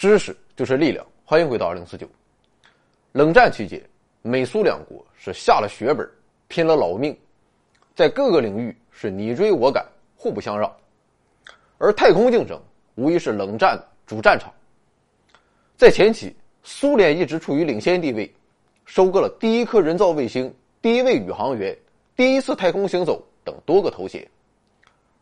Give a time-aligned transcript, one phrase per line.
[0.00, 2.08] 知识就是力量，欢迎回到二零四九。
[3.12, 3.78] 冷战期间，
[4.22, 6.08] 美苏两国是下了血本，
[6.48, 7.14] 拼了老命，
[7.94, 9.86] 在各个领域是你追我赶，
[10.16, 10.74] 互不相让。
[11.76, 12.58] 而太空竞争
[12.94, 14.50] 无疑是冷战主战场。
[15.76, 18.34] 在前期，苏联一直处于领先地位，
[18.86, 21.76] 收割了第一颗人造卫星、第一位宇航员、
[22.16, 24.26] 第一次太空行走等多个头衔，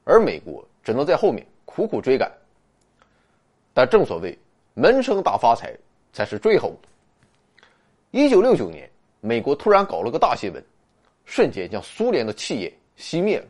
[0.04, 2.32] 而美国只能在后面苦苦追赶。
[3.74, 4.38] 但正所谓
[4.78, 5.76] 门生大发财
[6.12, 6.88] 才是最后的。
[8.12, 8.88] 一九六九年，
[9.20, 10.64] 美国突然搞了个大新闻，
[11.24, 13.46] 瞬间将苏联的气焰熄灭了。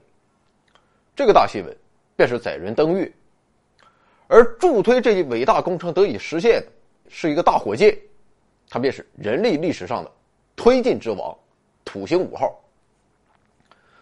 [1.15, 1.77] 这个大新闻
[2.17, 3.13] 便是载人登月，
[4.27, 6.67] 而助推这一伟大工程得以实现的
[7.11, 7.95] 是一个大火箭，
[8.71, 10.11] 它便是人类历史上的
[10.57, 11.37] 推进之王——
[11.85, 12.59] 土星五号。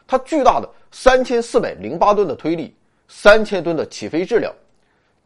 [0.06, 2.72] 它巨大的三千四百零八吨的推力，
[3.08, 4.54] 三千吨的起飞质量，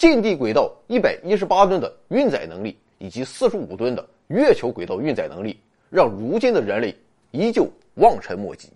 [0.01, 4.09] 近地轨道一百一十八吨的运载能力，以及四十五吨的。
[4.29, 6.97] 月球轨道运载能力让如今的人类
[7.33, 8.71] 依旧望尘莫及。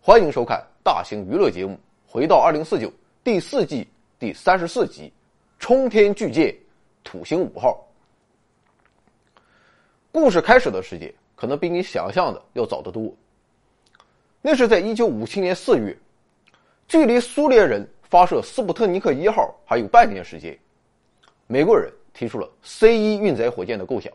[0.00, 1.74] 欢迎收看大型娱乐节目
[2.06, 2.86] 《回到二零四九》
[3.24, 3.84] 第四季
[4.16, 5.08] 第三十四集
[5.58, 6.54] 《冲天巨舰
[7.02, 7.84] 土星五号》。
[10.12, 13.12] 故事开始的时间可能比你想象的要早得多。
[14.40, 15.98] 那是在一九五七年四月，
[16.86, 20.58] 距离苏联人发射斯普特尼克一号还有半年时间，
[21.46, 21.90] 美国人。
[22.12, 24.12] 提出了 C 一运载火箭的构想。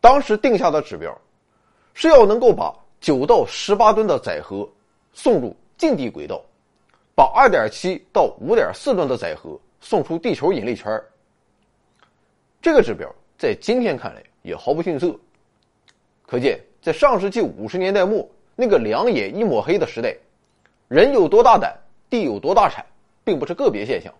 [0.00, 1.16] 当时定下的指标，
[1.92, 4.66] 是要能够把九到十八吨的载荷
[5.12, 6.42] 送入近地轨道，
[7.14, 11.00] 把二点七到五点四吨的载荷送出地球引力圈
[12.62, 15.14] 这个指标在今天看来也毫不逊色。
[16.26, 18.26] 可见，在上世纪五十年代末
[18.56, 20.16] 那个两眼一抹黑的时代，
[20.88, 21.76] 人有多大胆，
[22.10, 22.84] 地有多大产，
[23.24, 24.12] 并不是个别现象。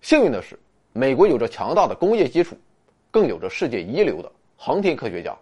[0.00, 0.58] 幸运的是。
[0.94, 2.58] 美国有着强大的工业基础，
[3.08, 5.36] 更有着世界一流的航天科学家。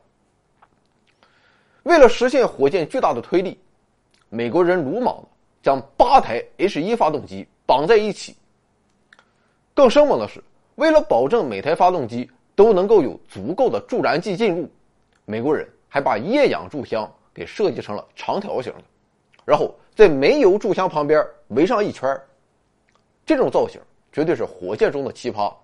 [1.84, 3.58] 为了实现火箭巨大的推力，
[4.28, 5.28] 美国人鲁莽的
[5.62, 8.36] 将八台 H 一发动机绑在一起。
[9.72, 14.68] 更生猛的是，为了保证每台发动机都能够有足够的助燃剂进入，
[15.24, 18.84] 美国人还把液氧柱箱给设计成了长条形的，
[19.44, 22.08] 然后在煤油柱箱旁边围上一圈
[23.24, 23.80] 这种造型。
[24.12, 25.54] 绝对是火箭中的奇葩。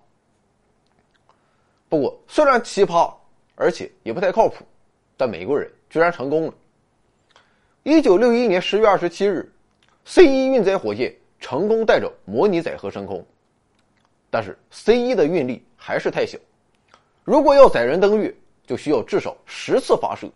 [1.89, 3.11] 不过，虽然奇葩，
[3.55, 4.63] 而且也不太靠谱，
[5.17, 6.53] 但美国人居然成功了。
[7.81, 9.51] 一九六一年十月二十七日
[10.05, 13.25] ，C 一运载火箭成功带着模拟载荷升空。
[14.29, 16.37] 但是，C 一的运力还是太小，
[17.23, 18.31] 如果要载人登月，
[18.67, 20.29] 就需要至少十次发射，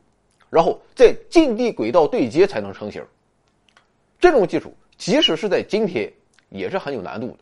[0.50, 3.06] 然后在近地轨道对接才能成型。
[4.20, 6.12] 这种技术，即使是在今天，
[6.50, 7.40] 也是很有难度的。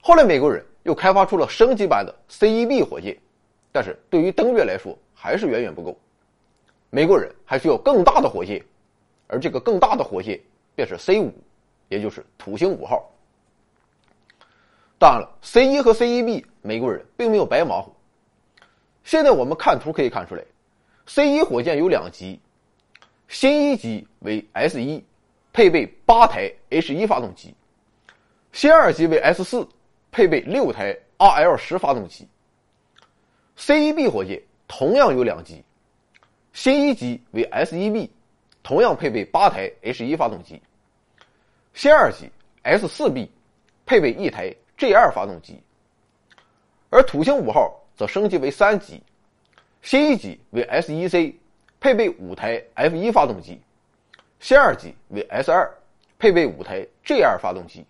[0.00, 3.16] 后来，美国人又开发出了升级版的 C-1B 火箭，
[3.70, 5.98] 但是对于登月来说还是远远不够。
[6.90, 8.62] 美国人还需要更大的火箭，
[9.28, 10.38] 而这个更大的火箭
[10.74, 11.30] 便是 C-5，
[11.88, 13.08] 也就是土星五号。
[14.98, 17.90] 当然了，C-1 和 C-1B，美国人并没有白忙活。
[19.04, 20.44] 现在我们看图可以看出来
[21.06, 22.38] ，C-1 火箭有两级，
[23.32, 25.02] 新一级为 S-1，
[25.54, 27.48] 配备八台 H-1 发动机；
[28.52, 29.66] 新二级为 S-4。
[30.10, 32.28] 配备六台 RL 十发动机。
[33.56, 35.64] C-1B 火箭同样有两级，
[36.52, 38.10] 新一级为 S-1B，
[38.62, 40.60] 同样配备八台 H-1 发动机。
[41.72, 42.30] 新二级
[42.64, 43.26] S-4B
[43.86, 45.58] 配备一台 G-2 发动机。
[46.90, 49.02] 而土星五号则升级为三级，
[49.80, 51.32] 新一级为 S-1C，
[51.82, 53.60] 配备五台 F-1 发动机。
[54.38, 55.68] 新二级为 S-2，
[56.16, 57.84] 配备五台 G-2 发动机。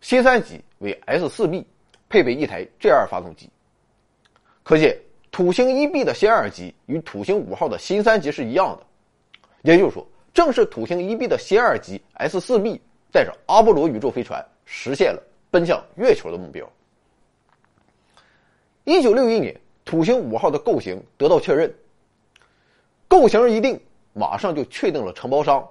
[0.00, 1.66] 新三级为 S 四 B，
[2.08, 3.50] 配备一台 G 二发动机。
[4.62, 4.98] 可见，
[5.30, 8.86] 土星一 B 的新二级与土星五号的新三级是一样的。
[9.60, 12.80] 也就是说，正是土星一 B 的新二级 S 四 B
[13.12, 16.66] 带着阿波罗宇宙飞船实现了奔向月球的目标。
[18.84, 21.70] 一九六一年，土星五号的构型得到确认，
[23.14, 23.80] 构型一定，
[24.12, 25.64] 马上就确定了承包商，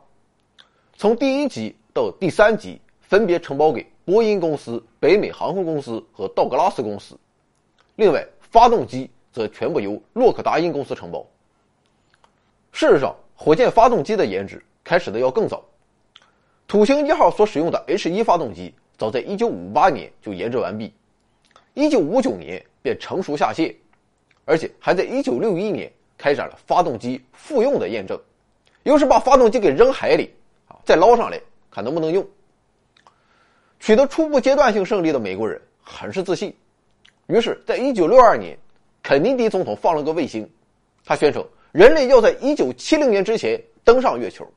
[0.95, 3.85] 从第一级到第三级分别承包给。
[4.05, 7.17] 波音公司、北美航空公司和道格拉斯公司，
[7.95, 11.25] 另外发动机则全部由洛克达因公司承包。
[12.73, 15.63] 事实上，火箭发动机的研制开始的要更早。
[16.67, 20.93] 土星一号所使用的 H 一发动机，早在1958年就研制完毕
[21.75, 23.73] ，1959年便成熟下线，
[24.43, 25.93] 而且还在1961年
[26.23, 28.17] 开展了发动机复用的验证，
[28.83, 30.33] 又是把发动机给扔海里
[30.69, 31.37] 啊，再捞上来
[31.69, 32.25] 看能不能用。
[33.77, 36.55] 取得初步阶段性胜利的美国人很是自信，
[37.27, 38.57] 于是，在一九六二年，
[39.01, 40.49] 肯尼迪总统放了个卫星，
[41.03, 44.49] 他宣称人类要在一九七零年之前登上月球。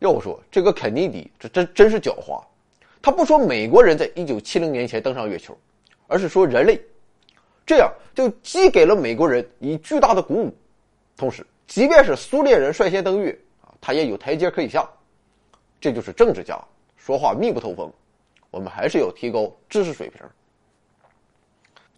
[0.00, 2.44] 要我说，这个肯尼迪这真真是狡猾，
[3.00, 5.56] 他不说美国人在一九七零年前登上月球，
[6.08, 6.78] 而是说人类，
[7.68, 10.56] 这样就既给了美国人以巨大的鼓舞，
[11.18, 14.88] 同时，即便是苏联人率先登月啊，他也有台阶可以下。
[15.78, 16.58] 这就是政治家
[16.96, 17.92] 说话密不透风，
[18.50, 20.22] 我们还是要提高知识水平。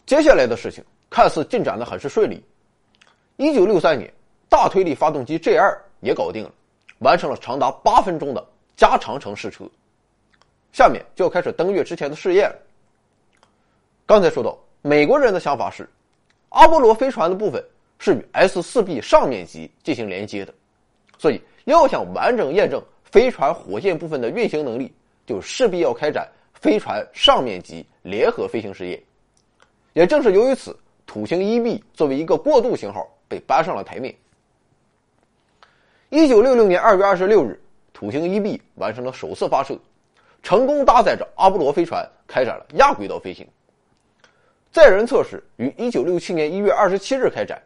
[0.04, 2.44] 接下来的事情看似进展的很是顺利，
[3.36, 4.12] 一九六三年，
[4.48, 6.52] 大推力发动机 G 二也搞定了。
[6.98, 8.44] 完成了长达八分钟的
[8.76, 9.64] 加长程试车，
[10.72, 12.56] 下面就要开始登月之前的试验了。
[14.04, 15.88] 刚才说到，美国人的想法是，
[16.48, 17.62] 阿波罗飞船的部分
[17.98, 20.54] 是与 S 四 B 上面级进行连接的，
[21.18, 24.90] 所以要想完整验证飞船火箭部分的运行能力，
[25.26, 28.98] 就势必要开展飞船上面级联合飞行试验。
[29.92, 30.74] 也正是由于此，
[31.04, 34.14] 土星一 B 作为一个过渡型号被搬上了台面。
[36.08, 37.60] 一九六六年二月二十六日，
[37.92, 39.78] 土星一 B 完成了首次发射，
[40.42, 43.46] 成功搭载着阿波罗飞船开展了亚轨道飞行。
[44.72, 47.60] 载人测试于一九六七年一月二十七日开展，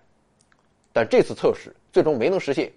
[0.92, 2.72] 但这次测试最终没能实现。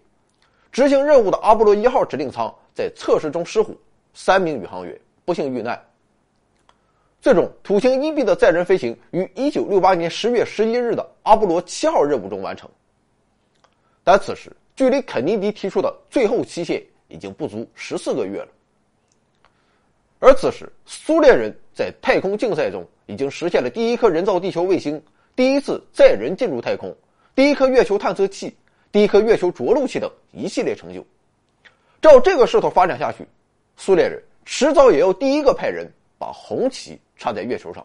[0.72, 3.74] 执行任务的阿波罗一号指令舱在测试中失火，
[4.14, 5.82] 三名宇航员不幸遇难。
[7.22, 12.70] 最终，土星一 B 的载人飞行于一九六八年十月十一日的阿波罗七号任务中完成，
[14.04, 14.52] 但此时。
[14.78, 18.48] 距离肯尼迪提出的最后期限已经不足十四个月了，
[20.20, 25.02] 而此时苏联人在太空竞赛中已经实现了第一颗人造地球卫星、
[25.36, 26.96] 第一次载人进入太空、
[27.34, 28.56] 第一颗月球探测器、
[28.92, 31.04] 第一颗月球着陆器等一系列成就。
[32.00, 33.28] 照这个势头发展下去，
[33.76, 37.84] 苏联人迟早也要第一个派人把红旗插在月球上。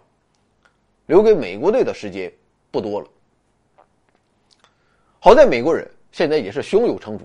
[1.07, 2.31] 留给美国队的时间
[2.71, 3.09] 不多了。
[5.19, 5.91] 好在美国人。
[6.15, 7.25] 现在也是胸有成竹，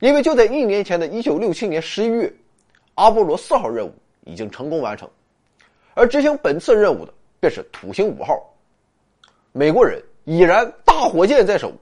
[0.00, 2.34] 因为就在一年前的一九六七年十一月，
[2.94, 3.94] 阿波罗四号任务
[4.24, 5.08] 已经成功完成，
[5.94, 8.38] 而执行本次任务的便是土星五号。
[9.52, 11.72] 美国人已然大火箭在手，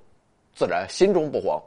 [0.54, 1.62] 自然心中不慌。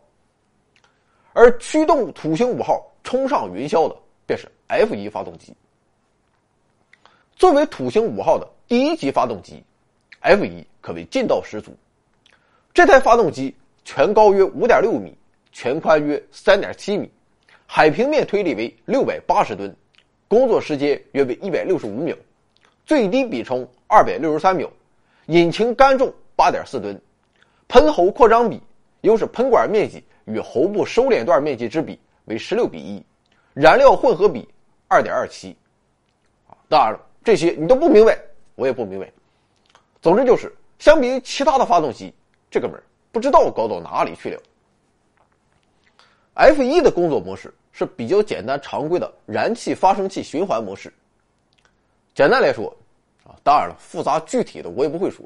[1.33, 3.95] 而驱动土星五号冲上云霄的
[4.25, 5.55] 便是 F 一发动机。
[7.35, 9.63] 作为土星五号的第一级发动机
[10.19, 11.71] ，F 一可谓劲道十足。
[12.73, 13.55] 这台发动机。
[13.83, 15.11] 全高约五点六米，
[15.51, 17.11] 全宽约三点七米，
[17.65, 19.75] 海平面推力为六百八十吨，
[20.27, 22.15] 工作时间约为一百六十五秒，
[22.85, 24.69] 最低比冲二百六十三秒，
[25.27, 26.99] 引擎干重八点四吨，
[27.67, 28.61] 喷喉扩张比，
[29.01, 33.03] 又是喷管面积与喉部收敛段面积之比为十六比一，
[33.53, 34.47] 燃料混合比
[34.87, 35.55] 二点二七，
[36.47, 38.19] 啊，当然了，这些你都不明白，
[38.55, 39.09] 我也不明白。
[40.01, 42.13] 总之就是，相比于其他的发动机，
[42.49, 44.41] 这个门不知道高到哪里去了。
[46.33, 50.91] F 一的工作模式是比较简单常规的燃气发生器循环模式。
[52.13, 52.75] 简单来说，
[53.23, 55.25] 啊，当然了，复杂具体的我也不会说。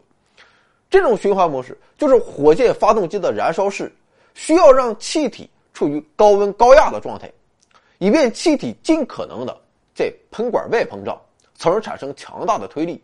[0.89, 3.92] 这种循环模式就是火箭发动机的燃烧室
[4.34, 7.32] 需要让气体处于高温高压的状态，
[7.98, 9.58] 以便气体尽可能的
[9.94, 11.20] 在喷管外膨胀，
[11.56, 13.04] 从而产生强大的推力。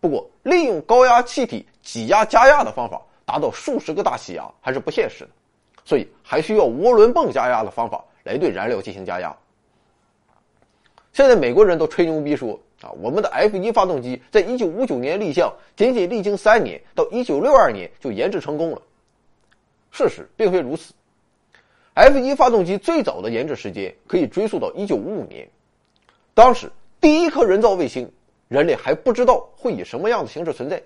[0.00, 3.00] 不过，利用高压气体挤压加压的方法。
[3.26, 5.30] 达到数十个大气压还是不现实的，
[5.82, 9.34] 所以还需要涡轮泵加压的方法来对燃料进行加压。
[11.14, 18.82] 现在美国人都吹牛逼说啊，我们的 F 一发动机在一九五九年立项，仅仅历经三年，到一九六二年就研制成功了。
[19.90, 20.92] 事实并非如此
[21.94, 25.48] ，F 一发动机最早的研制时间可以追溯到一九五五年，
[26.34, 28.10] 当时第一颗人造卫星，
[28.48, 30.82] 人类还不知道会以什么样的形式存在。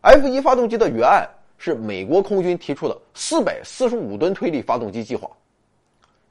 [0.00, 5.30] F 一发动机的原案是美国空军提出的四百四十五吨推力发动机计划。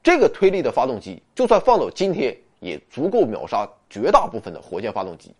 [0.02, 5.34] 这个推力的发动机，就算放到今天，也足够秒杀绝大部分的火箭发动机。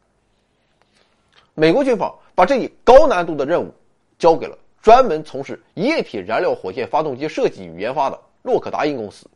[1.55, 3.73] 美国军方把这一高难度的任务
[4.19, 9.27] 交给了专门从事液体燃料火箭发动机设计与研发的洛克达因公司。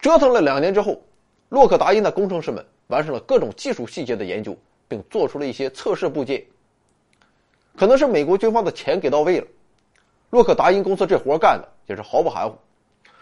[0.00, 1.00] 折腾了两年之后，
[1.48, 4.56] 洛克达因的工程师们完成了各种技术细节的研究，
[4.88, 6.44] 并做出了一些测试部件。
[7.76, 9.46] 可能是美国军方的钱给到位了，
[10.30, 12.58] 洛克达因公司这活干的也是毫不含糊，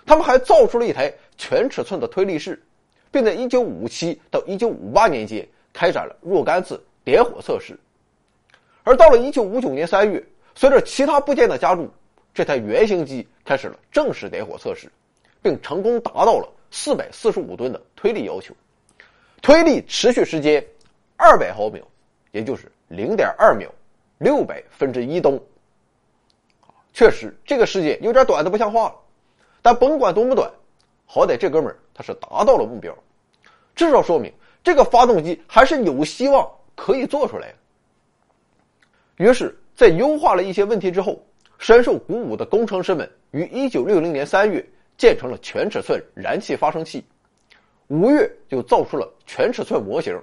[0.07, 2.63] 他们还造出了一台全尺寸的推力式，
[3.11, 7.79] 并在1957到1958年间开展了若干次点火测试。
[8.83, 10.25] 而到了1959年3月，
[10.55, 11.89] 随着其他部件的加入，
[12.33, 14.91] 这台原型机开始了正式点火测试，
[15.43, 18.55] 并成功达到了四百四十五吨的推力要求，
[19.43, 20.65] 推力持续时间
[21.17, 21.83] 二百毫秒，
[22.31, 23.69] 也就是零点二秒，
[24.19, 25.41] 六百分之一吨。
[26.93, 28.95] 确实，这个时间有点短的不像话了，
[29.63, 30.51] 但甭管多么短，
[31.07, 32.97] 好歹这哥们儿他是达到了目标，
[33.75, 34.33] 至少说明
[34.65, 37.55] 这个发动机还是有希望可以做出来的。
[39.19, 41.23] 于是，在优化了一些问题之后，
[41.59, 44.67] 深受鼓舞的工程师们于一九六零年三月
[44.97, 47.05] 建成了全尺寸燃气发生器，
[47.89, 50.19] 五月就造出了全尺寸模型，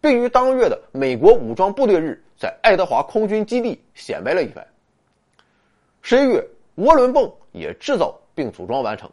[0.00, 4.64] 并于当月的美国武装部队日在爱德华空军基地显摆了一番。
[6.00, 9.10] 十一月，涡轮泵也制造并组装完成。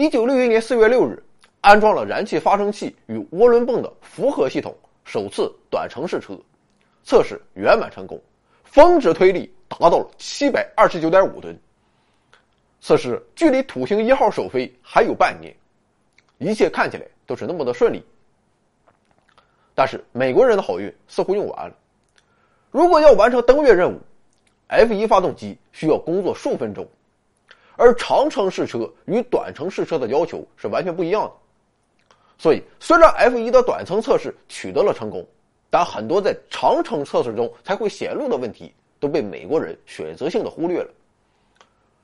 [0.00, 1.22] 一九六一年四月六日，
[1.60, 6.34] 安装了燃气发生器与涡轮泵的复合系统首次短程试车，
[7.02, 8.18] 测试圆满成功，
[8.64, 11.54] 峰值推力达到了七百二十九点五吨。
[12.80, 15.54] 此时距离土星一号首飞还有半年，
[16.38, 18.02] 一切看起来都是那么的顺利。
[19.74, 21.74] 但是美国人的好运似乎用完了，
[22.70, 24.00] 如果要完成登月任务。
[24.68, 26.88] F 一发动机需要工作数分钟，
[27.80, 31.32] 而长程试车与短程试车的要求是完全不一样的。
[32.36, 35.26] 所以，虽然 F 一的短程测试取得了成功，
[35.70, 40.90] 但很多在长程测试中才会显露的问题都被美国人选择性的忽略了。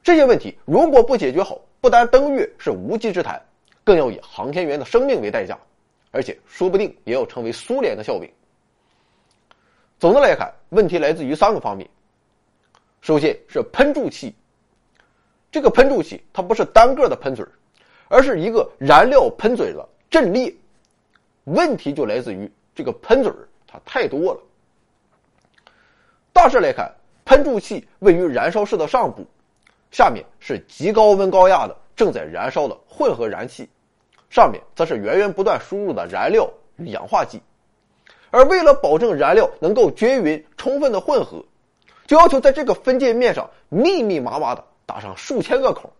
[0.03, 3.39] 这些问题如果不解决好，不单登月是无稽之谈，
[3.85, 5.59] 更要以航天员的生命为代价，
[6.11, 8.27] 而且说不定也要成为苏联的笑柄。
[9.99, 11.87] 总的来看，问题来自于三个方面。
[13.03, 14.35] 首先是喷注器，
[15.57, 17.43] 这个喷注器它不是单个的喷嘴
[18.09, 20.55] 而是一个燃料喷嘴的阵列。
[21.45, 23.33] 问题就来自于这个喷嘴
[23.67, 24.41] 它太多了。
[26.31, 26.95] 大致来看，
[27.25, 29.25] 喷注器位于燃烧室的上部，
[29.91, 33.67] 下面是极高温高压的正在燃烧的混合燃气，
[34.29, 36.47] 上面则是源源不断输入的燃料
[36.77, 37.41] 与氧化剂。
[38.31, 41.43] 而为了保证燃料能够均匀充分的混合。
[42.07, 45.91] 就要求在这个分界面上密密麻麻的打上数千个孔。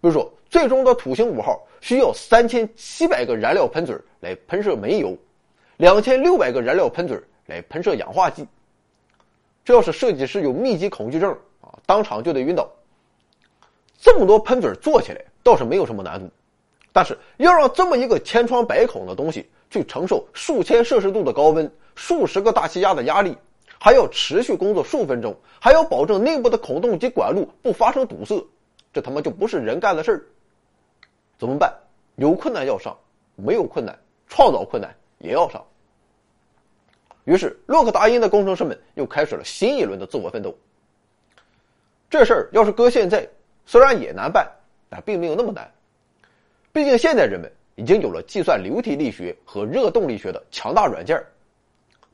[0.00, 5.16] 比如说，最终的土星五号需要三千七百个燃料喷嘴来喷射煤油，
[5.78, 8.46] 两千六百个燃料喷嘴来喷射氧化剂。
[9.64, 12.70] 这要是设计师有密集恐惧症啊，当场就得晕倒。
[13.98, 16.30] 这么多喷嘴做起来倒是没有什么难度，
[16.92, 23.34] 但是要让这么一个千疮百孔的东西去承受数千摄氏度的高温、数十个大气压的压力。
[23.84, 28.42] 还要持续工作数分钟，还要保证内部的孔洞及管路不发生堵塞，
[28.94, 30.24] 这他妈就不是人干的事儿。
[31.36, 31.70] 怎么办？
[32.16, 32.96] 有困难要上，
[33.36, 33.94] 没有困难，
[34.26, 35.62] 创造困难也要上。
[37.24, 40.56] 于是，洛克达因的工程师们又开始了新一轮的自我奋斗。
[42.08, 43.28] 这事儿要是搁现在，
[43.66, 44.50] 虽然也难办，
[44.88, 45.70] 但并没有那么难。
[46.72, 51.26] 毕竟现在人们已经有了计算流体力学和热动力学的强大软件儿。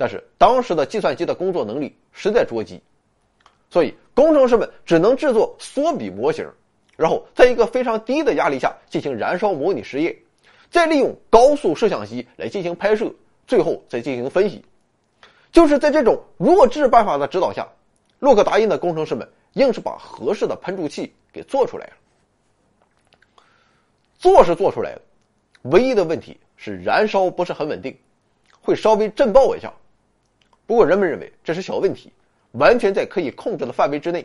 [0.01, 2.81] 但是当时的计算机的工作能力实在捉急，
[3.69, 6.51] 所以工程师们只能制作缩比模型，
[6.97, 10.17] 然后在一个非常低的压力下进行燃烧模拟实验，
[10.71, 13.13] 再利用高速摄像机来进行拍摄，
[13.47, 14.65] 最后再进行分析。
[15.53, 17.69] 就是在这种弱智办法的指导下，
[18.21, 21.93] 洛克达因的工程师们硬是把合适的喷注器给做出来了。
[24.19, 25.03] 做是做出来了，
[25.65, 27.95] 唯一的问题是燃烧不是很稳定，
[28.63, 29.71] 会稍微震爆一下。
[30.71, 32.13] 不过，人们认为这是小问题，
[32.53, 34.25] 完全在可以控制的范围之内。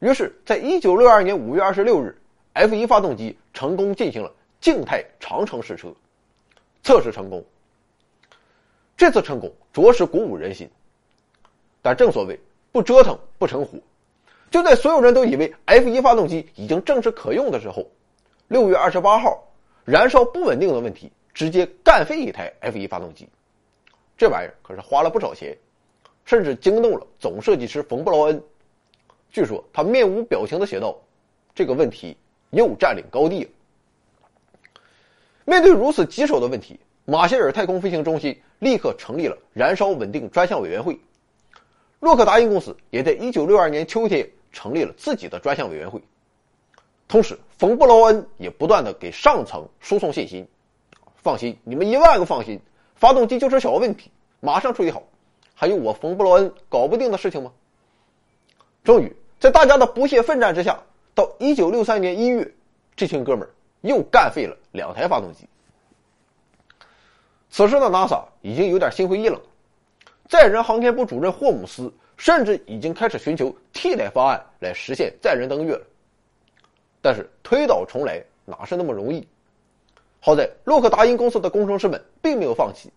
[0.00, 2.20] 于是，在一九六二年五月二十六日
[2.54, 5.94] ，F 一发动机成功进行了静态长程试车，
[6.82, 7.44] 测试成功。
[8.96, 10.68] 这次成功着实鼓舞人心。
[11.82, 12.36] 但正所谓
[12.72, 13.78] 不折腾不成活，
[14.50, 17.88] 就在所有人都以为 F 一发动机已经正式可用的时候，
[18.48, 19.40] 六月二十八号，
[19.84, 23.28] 燃烧不稳定的问题直接干废一台 F 一发动机。
[24.16, 25.56] 这玩意儿可是花了不少钱，
[26.24, 28.42] 甚至惊动了总设计师冯布劳恩。
[29.30, 30.96] 据说他面无表情的写道
[31.54, 32.16] ：“这个问题
[32.50, 33.50] 又占领高地了。”
[35.44, 40.98] 面对如此棘手的问题，马歇尔太空飞行中心立刻成立了燃烧稳定专项委员会。
[41.98, 46.00] 洛克达因公司也在1962年秋天成立了自己的专项委员会。
[47.08, 50.46] 同时，冯布劳恩也不断的给上层输送信心
[51.16, 52.60] ：“放心，你们一万个放心。”
[53.02, 55.02] 发动机就是小问题，马上处理好。
[55.56, 57.50] 还有我冯布劳恩搞不定的事情吗？
[58.84, 60.80] 终于，在大家的不懈奋战之下，
[61.12, 62.48] 到一九六三年一月，
[62.94, 65.48] 这群哥们儿又干废了两台发动机。
[67.50, 69.40] 此时的 NASA 已经有点心灰意冷，
[70.28, 75.84] 载人航天部主任霍姆斯甚至已经开始寻求替代方案来实现载人登月了。
[77.00, 79.26] 但是推倒重来哪是那么容易？
[80.24, 82.88] 好在洛克达因公司的工程师们并没有放弃，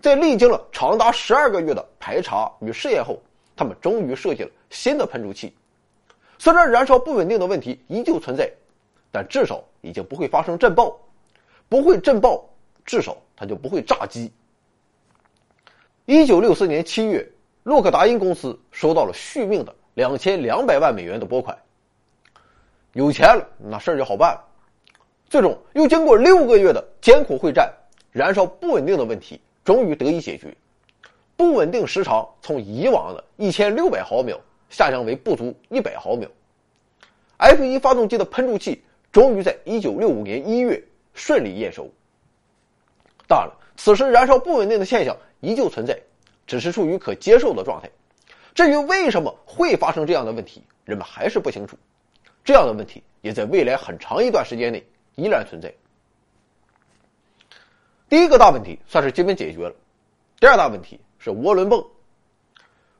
[0.00, 3.16] 在历经了长达十二个月的排查与试验后，
[3.54, 5.54] 他们终于设计了新的喷出器。
[6.40, 8.50] 虽然燃烧不稳定的问题依旧存在，
[9.12, 10.92] 但至少已经不会发生震爆，
[11.68, 12.44] 不会震爆，
[12.84, 14.28] 至少它就不会炸机。
[16.06, 17.24] 一九六四年七月，
[17.62, 21.56] 洛克达因公司收到了续命的两千两百万美元的拨款。
[22.94, 24.48] 有钱了，那事儿就好办了。
[25.32, 27.72] 最终，又经过六个月的艰苦会战，
[28.10, 30.54] 燃烧不稳定的问题终于得以解决，
[31.38, 36.28] 不稳定时长从以往的一千六百毫秒下降为不足一百毫秒。
[37.38, 40.78] F 一发动机的喷注器终于在一九六五年一月
[41.14, 41.88] 顺利验收。
[43.26, 45.98] 当然了，此时燃烧不稳定的现象依旧存在，
[46.46, 47.88] 只是处于可接受的状态。
[48.54, 51.74] 至于为什么会发生这样的问题，人们还是不清楚。
[52.44, 54.84] 这样的问题也在未来很长一段时间内。
[55.14, 55.72] 依然存在。
[58.08, 59.74] 第一个大问题算是基本解决了，
[60.38, 61.84] 第二大问题是涡轮泵。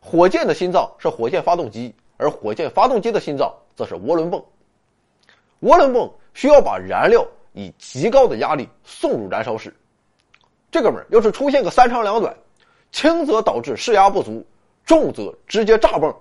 [0.00, 4.44] 火箭的心脏是火箭发动机，而火箭发动机的心脏则是涡轮泵。
[5.60, 9.72] 涡轮泵需要把燃料以极高的压力送入燃烧室，
[10.70, 12.34] 这哥们儿要是出现个三长两短，
[12.90, 14.44] 轻则导致室压不足，
[14.84, 16.12] 重则直接炸泵，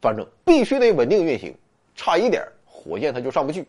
[0.00, 1.56] 反正必须得稳定运行，
[1.96, 3.66] 差一点火箭它就上不去。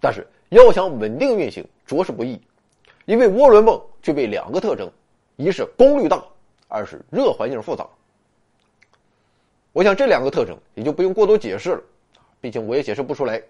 [0.00, 2.40] 但是要想稳定运行，着实不易，
[3.04, 4.90] 因为涡轮泵具备两个特征：
[5.36, 6.24] 一是功率大，
[6.68, 7.86] 二是热环境复杂。
[9.72, 11.82] 我想这两个特征也就不用过多解释了，
[12.40, 13.42] 毕竟我也解释不出来。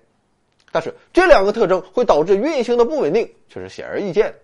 [0.71, 4.35] 但是这两个特征会导致运行的不稳定，却是显而易见。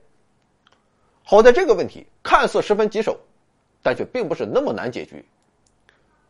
[1.22, 3.18] 好在这个问题看似十分棘手，
[3.82, 5.24] 但却并不是那么难解决。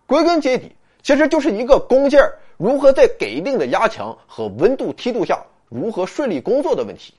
[0.07, 5.45] 归根结底，其实就是一个工件如何在给定的压强和温度梯度下。
[5.75, 7.13] 如何顺利工作的问题。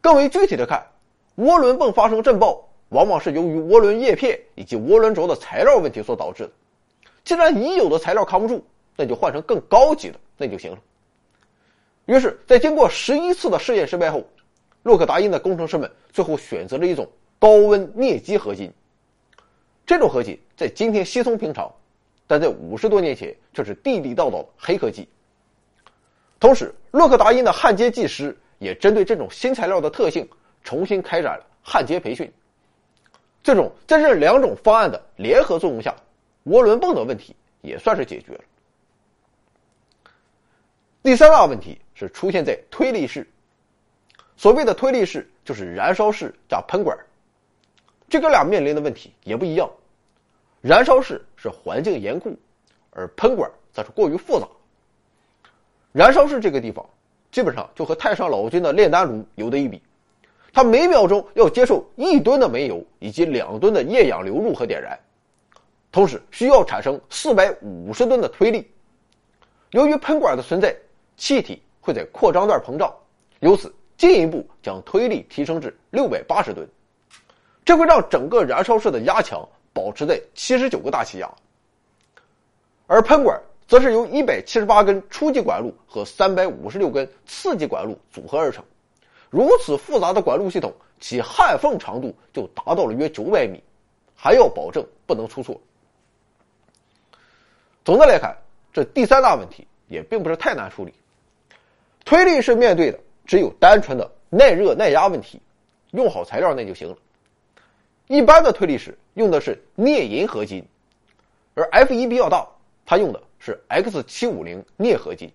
[0.00, 0.86] 更为具体的看，
[1.38, 6.52] 涡轮泵发生震爆，往往是由于涡轮叶片以及涡轮轴的材料问题所导致的。
[7.24, 10.78] 既然已有的材料扛不住，那就换成更高级的那就行了。
[12.06, 14.22] 于是，在经过十一次的试验失败后，
[14.84, 17.08] 洛克达因的工程师们最后选择了一种
[17.40, 18.72] 高温镍基合金。
[19.84, 21.68] 这种合金在今天稀松平常，
[22.28, 25.08] 但在五十多年前却是地地道道的黑科技。
[26.40, 30.26] 同时，洛克达因的焊接技师也针对这种新材料的特性，
[30.64, 32.32] 重新开展了焊接培训。
[33.44, 35.94] 最终，在这两种方案的联合作用下，
[36.46, 38.40] 涡轮泵的问题也算是解决了。
[41.02, 43.28] 第三大问题是出现在推力室。
[44.36, 46.98] 所谓的推力室就是燃烧室加喷管，
[48.08, 49.70] 这哥俩面临的问题也不一样。
[50.62, 52.34] 燃烧室是环境严酷，
[52.92, 54.48] 而喷管则是过于复杂。
[55.92, 56.88] 燃烧室这个地方，
[57.32, 59.82] 基本上就和太上老君的炼丹炉有的一比，
[60.52, 64.96] 它每秒钟要接受一吨的煤油以及两吨的液氧流入和点燃，
[65.90, 68.70] 同时需要产生四百五十吨的推力。
[69.72, 70.72] 由于喷管的存在，
[71.16, 72.94] 气体会在扩张段膨胀，
[73.40, 76.68] 由此进一步将推力提升至六百八十吨，
[77.64, 81.28] 这会让整个燃烧室的压强保持在七十九个大气压，
[82.86, 83.36] 而喷管。
[83.70, 88.64] 则是由一百七十八根初级管路和三百五十六根次级管路组合而成。
[89.30, 93.62] 如此复杂的管路系统，其焊缝长度就达到了约九百米，
[94.16, 95.60] 还要保证不能出错。
[97.84, 98.36] 总的来看，
[98.72, 100.92] 这第三大问题也并不是太难处理。
[102.04, 105.40] 推力是面对的只有单纯的耐热耐压问题，
[105.92, 106.96] 用好材料那就行了。
[108.08, 110.66] 一般的推力式用的是镍银合金，
[111.54, 112.48] 而 F 一比较大，
[112.84, 113.22] 它用的。
[113.40, 115.32] 是 X 七五零镍合金，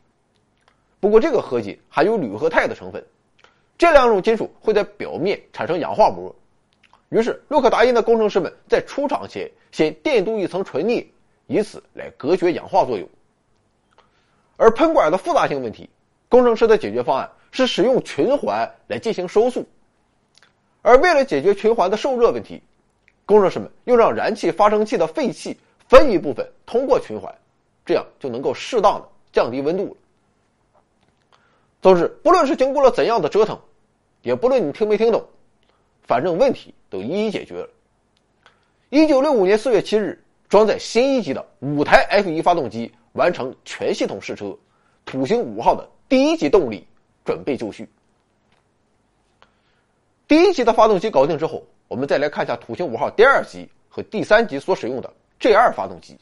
[0.99, 3.03] 不过这个合金含有铝和钛的成分，
[3.79, 6.33] 这两种金属会在表面产生氧化膜，
[7.09, 11.05] 于是洛克达因的工程师们在出厂前先电镀一层纯镍，
[11.47, 13.09] 以此来隔绝氧化作用。
[14.55, 15.89] 而喷管的复杂性问题，
[16.29, 19.67] 工程师的解决方案是使用循环来进行收束，
[20.83, 22.61] 而为了解决循环的受热问题，
[23.25, 25.57] 工程师们又让燃气发生器的废气
[25.89, 27.33] 分一部分通过循环。
[27.85, 29.97] 这样就能够适当的降低温度了。
[31.81, 33.59] 总之，不论是经过了怎样的折腾，
[34.23, 35.23] 也不论你听没听懂，
[36.01, 37.69] 反正问题都一一解决了。
[38.89, 40.19] 一九六五年四月七日，
[40.49, 44.57] 装载新一级的五台 F 一发动机完成全系统试车，
[45.05, 46.87] 土星五号的第一级动力
[47.23, 47.87] 准备就绪。
[50.27, 56.17] 第一级的发动机搞定之后，我们再来看一下土星五号第二级和第三级所使用的 G 二发动机。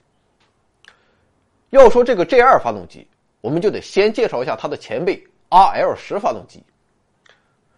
[1.79, 3.07] 要说这个 J 二发动机，
[3.41, 6.63] 我们就得先介绍一下它的前辈 RL 十发动机。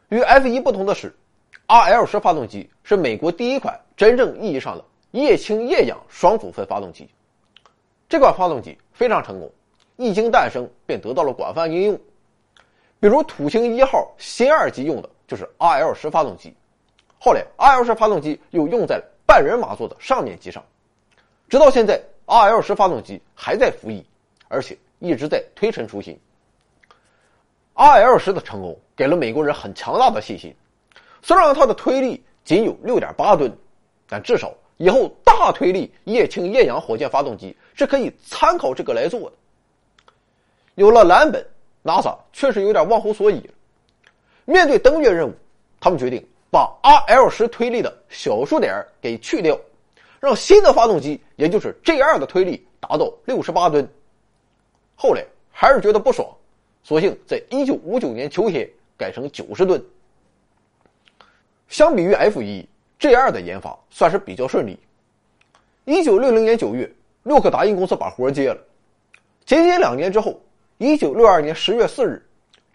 [0.10, 1.16] 与 F 一不同的是
[1.68, 7.10] ，RL 十发动机是美国第一款真正意义上的液氢液氧双组分发动机。
[8.10, 9.50] 这款发动机非常成功，
[9.96, 12.00] 一经诞生便得到了广泛应用。
[13.00, 16.54] 比如土星一号新二级用的就是 RL 十发动机，
[17.18, 20.62] 后来 RL 十发动机又用在了半人马座的上面机上，
[21.48, 24.04] 直到现在 RL 十发动机还在服役，
[24.48, 26.20] 而且一直在推陈出新。
[27.76, 30.56] RL 十的成功给了美国人很强大的信心，
[31.22, 33.52] 虽然它的推力仅有六点八吨，
[34.08, 39.36] 但至少以后大推力液氢液氧火箭发动机是可以参考这个来做的。
[40.76, 41.46] 有了蓝本
[41.84, 43.54] ，NASA 确实有点忘乎所以了。
[44.46, 45.34] 面对登月任务，
[45.80, 49.60] 他们决定把 RL 十推力的小数点给去掉，
[50.26, 53.88] 让新的发动机，也就是 G 二的推力达到六十八吨。
[54.96, 56.28] 后来还是觉得不爽。
[56.84, 59.84] 索性在一九五九年秋天改成九十吨。
[61.68, 62.68] 相比于 F 一
[63.00, 64.80] ，G 二的研发算是比较顺利。
[65.86, 66.92] 一九六零年九月，
[67.24, 68.58] 洛克达因公司把活接了。
[69.46, 70.40] 仅仅两年之后，
[70.78, 72.24] 一九六二年十月四日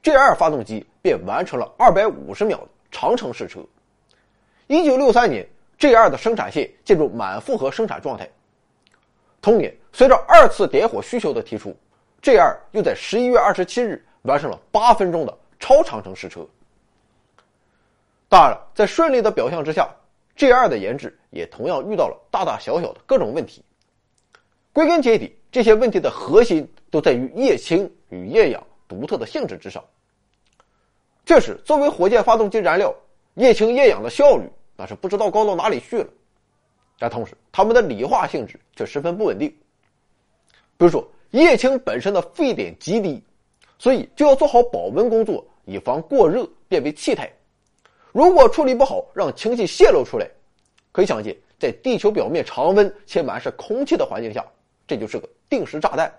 [0.03, 3.61] ，G 二发动机便完成了二百五十秒的长程试车。
[4.67, 5.49] 一九六三年
[5.81, 8.31] ，G 二的生产线进入满负荷生产状态。
[9.40, 11.75] 同年，随着二次点火需求的提出。
[12.21, 16.47] G 二又在十一月二十七日完成了八分钟的超长程试车。
[18.29, 19.88] 当然了，在顺利的表象之下
[20.37, 23.64] ，G 二的研制也同样遇到了大大小小的各种问题。
[24.75, 29.83] 归根结底，这些问题的核心都在于液氢与液氧独特的性质之上。
[31.25, 32.95] 确实，作为火箭发动机燃料，
[33.37, 34.45] 液氢液氧的效率
[34.81, 36.09] 那是不知道高到哪里去了。
[36.99, 39.49] 但同时，它们的理化性质却十分不稳定。
[40.77, 41.07] 比如说。
[41.33, 43.23] 液氢本身的沸点极低，
[43.79, 47.33] 所以就要做好保温工作，以防过热变为气态。
[48.11, 50.29] 如果处理不好，让氢气泄露出来，
[50.90, 54.45] 可以想见，在地球表面常温且满是空气的环境下，
[54.88, 56.12] 这就是个定时炸弹。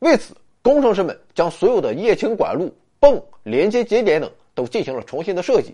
[0.00, 5.72] 为此，工程师们将所有的液氢管路、泵、连接节点等都进行了重新的设计，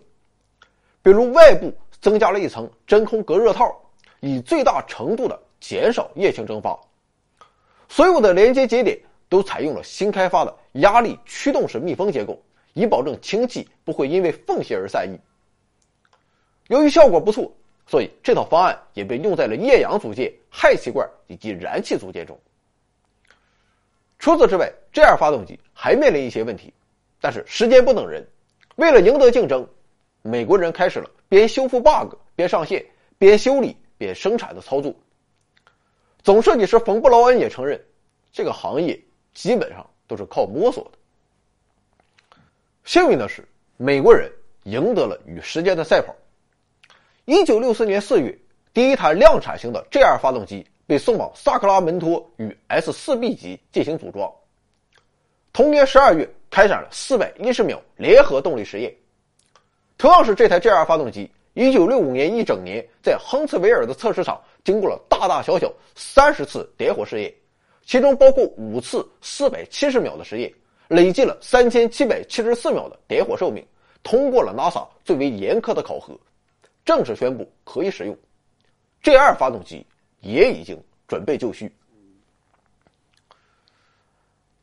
[1.05, 3.71] 比如外部增加了一层真空隔热套，
[4.21, 6.81] 以最大程度的减少液氢蒸发。
[7.91, 15.21] 所有的连接节点都采用了新开发的压力驱动式密封结构，以保证氢气不会因为缝隙而散逸。
[16.69, 17.53] 由于效果不错，
[17.87, 22.41] 所以这套方案也被用在了液氧组件、氦气罐以及燃气组件中。
[24.19, 26.73] 除此之外，这样发动机还面临一些问题，
[27.21, 28.27] 但是时间不等人，
[28.77, 29.69] 为了赢得竞争，
[30.27, 32.83] 美国人开始了边修复 bug 边上线、
[33.19, 34.95] 边修理边生产的操作。
[36.23, 37.79] 总设计师冯布劳恩也承认，
[38.33, 38.99] 这个行业
[39.35, 40.93] 基本上都是靠摸索的。
[42.85, 44.33] 幸运的是，美国人
[44.63, 46.17] 赢得了与时间的赛跑。
[47.27, 48.35] 一九六四年四月，
[48.73, 54.33] 第一台量产型的 G 二发动机被送往萨克拉门托与 S 四 B 级进行组装。
[55.53, 58.91] 同年十二月，开展了四百一十秒联合动力实验。
[59.97, 64.41] 同样是这台 G 二发动机，一九六五年一整年在亨茨维尔的测试场。
[64.65, 67.33] 经过了大大小小三十次点火试验，
[67.85, 70.51] 其中包括五次四百七十秒的实验，
[70.89, 73.63] 累计了三千七百七十四秒的点火寿命，
[74.03, 76.19] 通过了 NASA 最为严苛的考核，
[76.83, 78.17] 正式宣布可以使用。
[79.03, 79.87] G 二发动机
[80.21, 81.71] 也已经准备就绪。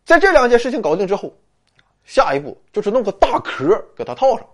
[0.03, 1.31] 在这两件事情搞定之后，
[2.05, 4.47] 下一步就是弄个大壳给它套上。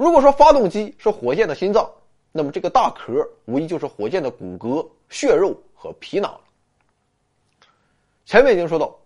[0.00, 1.86] 如果说发动机是火箭的心脏。
[2.32, 3.12] 那么这个大壳
[3.44, 6.40] 无疑就是火箭的骨骼、血肉和皮囊。
[8.24, 8.96] 前面已经说到，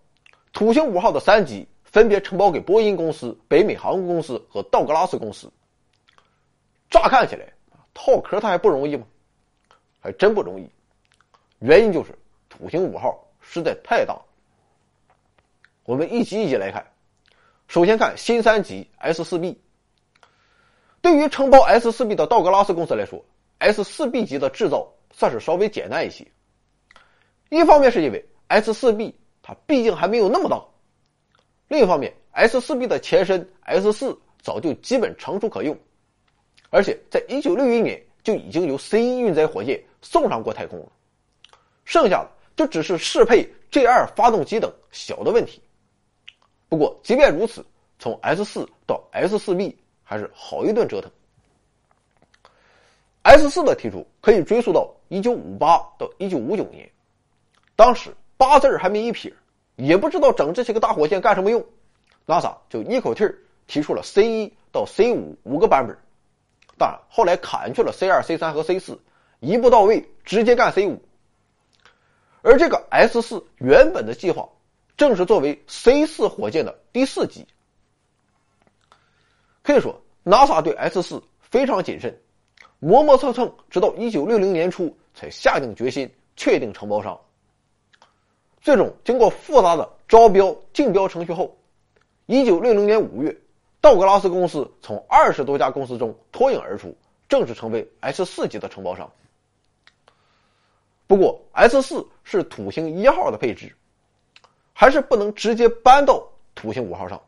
[0.53, 5.51] 土星五号的三级分别承包给波音公司、北美航空公司和道格拉斯公司。
[6.89, 7.51] 乍看起来，
[7.93, 9.05] 套壳它还不容易吗？
[9.99, 10.69] 还真不容易。
[11.59, 14.17] 原因就是土星五号实在太大。
[15.83, 16.85] 我们一级一级来看，
[17.67, 19.59] 首先看新三级 S 四 B。
[21.05, 23.23] 对于承包 S 四 B 的道格拉斯公司来说
[23.59, 26.25] ，S 四 B 级的制造算是稍微简单一些。
[27.49, 29.13] 一方面是因为 S 四 B
[29.43, 30.59] 它毕竟还没有那么大，
[31.67, 35.77] 另一方面 S 四 B 的前身 S 四早就基本成熟可用，
[36.71, 40.91] 而且在一九六一年就已经由 C 一运载火箭送上过太空了，
[41.83, 45.61] 剩下的就只是适配 G 二发动机等小的问题。
[46.67, 47.63] 不过即便如此，
[47.99, 49.77] 从 S 四到 S 四 B。
[50.05, 51.11] 还是好一顿折腾。
[53.23, 56.89] S 四的提出可以追溯到一九五八到一九五九年，
[57.75, 59.33] 当时八字还没一撇，
[59.75, 61.65] 也不知道整这些个大火箭干什么用
[62.27, 65.97] ，NASA 就一口气儿提出了 C 一到 C 五五个版本。
[66.77, 68.99] 当然，后来砍去了 C 二、C 三和 C 四，
[69.39, 71.01] 一步到位，直接干 C 五。
[72.43, 74.47] 而这个 S 四原本的计划，
[74.97, 77.47] 正是作为 C 四火箭的第四级。
[79.65, 82.15] 可以说，NASA 对 S 四非常谨慎，
[82.77, 87.19] 磨磨蹭蹭，直到一九六零年初才下定决心确定承包商。
[88.61, 91.57] 最终，经过复杂的招标、竞标程序后，
[92.27, 93.35] 一九六零年五月，
[93.81, 96.95] 道格拉斯公司从二十多家公司中脱颖而出，
[97.27, 99.11] 正式成为 S 四级的承包商。
[101.07, 103.75] 不过，S 四是土星一号的配置，
[104.73, 106.23] 还是不能直接搬到
[106.53, 107.19] 土星五号上。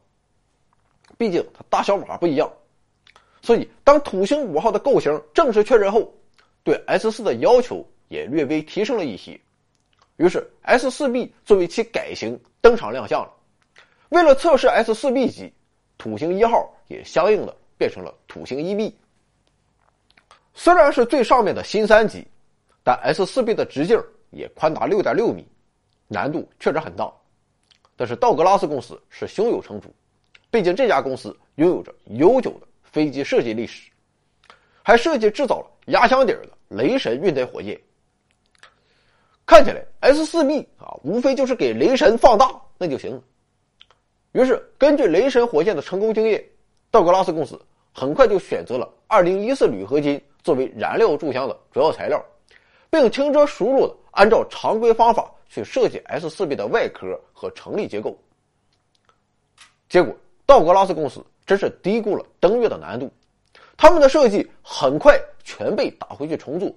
[1.17, 2.51] 毕竟它大小码不一样，
[3.41, 6.13] 所以当土星五号的构型正式确认后，
[6.63, 9.39] 对 S 四的要求也略微提升了一些。
[10.17, 13.31] 于是 S 四 B 作为其改型登场亮相了。
[14.09, 15.51] 为了测试 S 四 B 级，
[15.97, 18.95] 土星一号也相应的变成了土星一 B。
[20.53, 22.25] 虽然是最上面的新三级，
[22.83, 24.01] 但 S 四 B 的直径
[24.31, 25.47] 也宽达六点六米，
[26.07, 27.11] 难度确实很大。
[27.95, 29.93] 但是道格拉斯公司是胸有成竹。
[30.49, 33.91] 毕竟这家公司拥有着悠久的飞机设计历史，
[34.81, 37.79] 还设计制造了压箱底儿的雷神运载火箭。
[39.45, 43.21] 看起来 S 四 B 啊，无非就是给雷神放大那就行了。
[44.31, 46.43] 于是，根据雷神火箭的成功经验，
[46.91, 47.59] 道格拉斯公司
[47.93, 52.23] 很快就选择了二零一四铝合金作为燃料柱箱的主要材料，
[52.89, 58.17] 并轻车熟路的按照常规方法去设计 S 四 B 的外壳和成立结构。
[59.89, 60.15] 结果。
[60.47, 63.11] 道格拉斯公司真是低估了登月的难度，
[63.75, 66.73] 他们的设计很快全被打回去重做，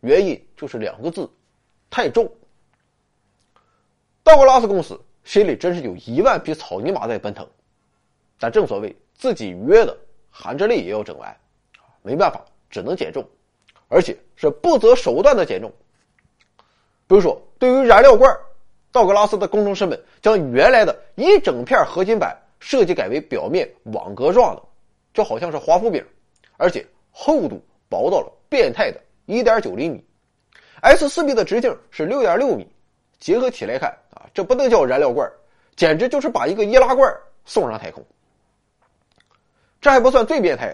[0.00, 1.28] 原因就是两个字：
[1.90, 2.26] 太重。
[4.24, 7.46] 道格拉斯公司心里真是有一万匹草泥马在奔腾，
[8.38, 9.94] 但正所谓自己约的，
[10.30, 11.36] 含着泪也要整完，
[12.00, 13.22] 没办法，只能减重，
[13.88, 15.70] 而且是不择手段的减重。
[17.06, 18.34] 比如说，对于燃料罐，
[18.90, 22.38] 道格拉斯的工程师们将原来的一整片合金板。
[22.62, 24.62] 设计改为表面网格状的，
[25.12, 26.02] 就好像是华夫饼，
[26.56, 30.02] 而且厚度薄到了变态的1.9厘米。
[30.80, 32.68] S 四 B 的直径是6.6米，
[33.18, 35.28] 结合起来看啊，这不能叫燃料罐，
[35.74, 37.12] 简直就是把一个易拉罐
[37.44, 38.04] 送上太空。
[39.80, 40.72] 这还不算最变态，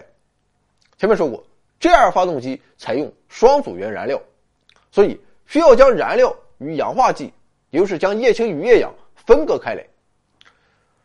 [0.99, 1.43] 前面说过
[1.79, 4.21] 这样发动机采用双组元燃料，
[4.91, 7.33] 所以需要将燃料与氧化剂，
[7.71, 9.83] 也就是将液氢与液氧分割开来。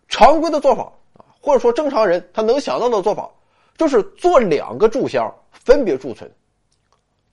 [0.08, 3.30] 常规的做法啊，或者说正常人他能想到的做法，
[3.76, 6.30] 就是做两个柱箱分别贮存。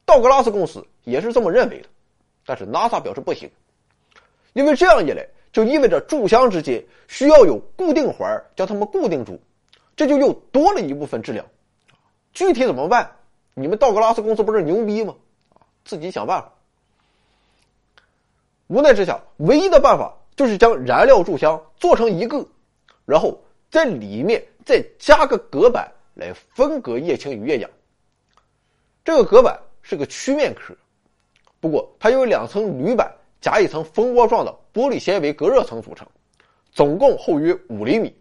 [0.05, 1.87] 道格拉斯公司也是这么认为的，
[2.45, 3.49] 但是 NASA 表示不行，
[4.53, 9.39] 因为这样一来就意味着柱箱之间需要有固定环将它们固定住，
[9.95, 11.45] 这就又多了一部分质量。
[12.33, 13.09] 具体怎么办？
[13.53, 15.13] 你们道格拉斯公司不是牛逼吗？
[15.83, 16.51] 自己想办法。
[18.67, 22.45] 无奈之下，唯一的办法就是将燃料柱箱做成一个。
[23.11, 23.37] 然后
[23.69, 27.69] 在里面再加个隔板来分隔液氢与液氧。
[29.03, 30.73] 这个隔板是个曲面壳，
[31.59, 36.07] 不过它由两层铝板夹一层蜂窝状的玻璃纤维隔热层组成，
[36.71, 38.15] 总共厚约五厘米。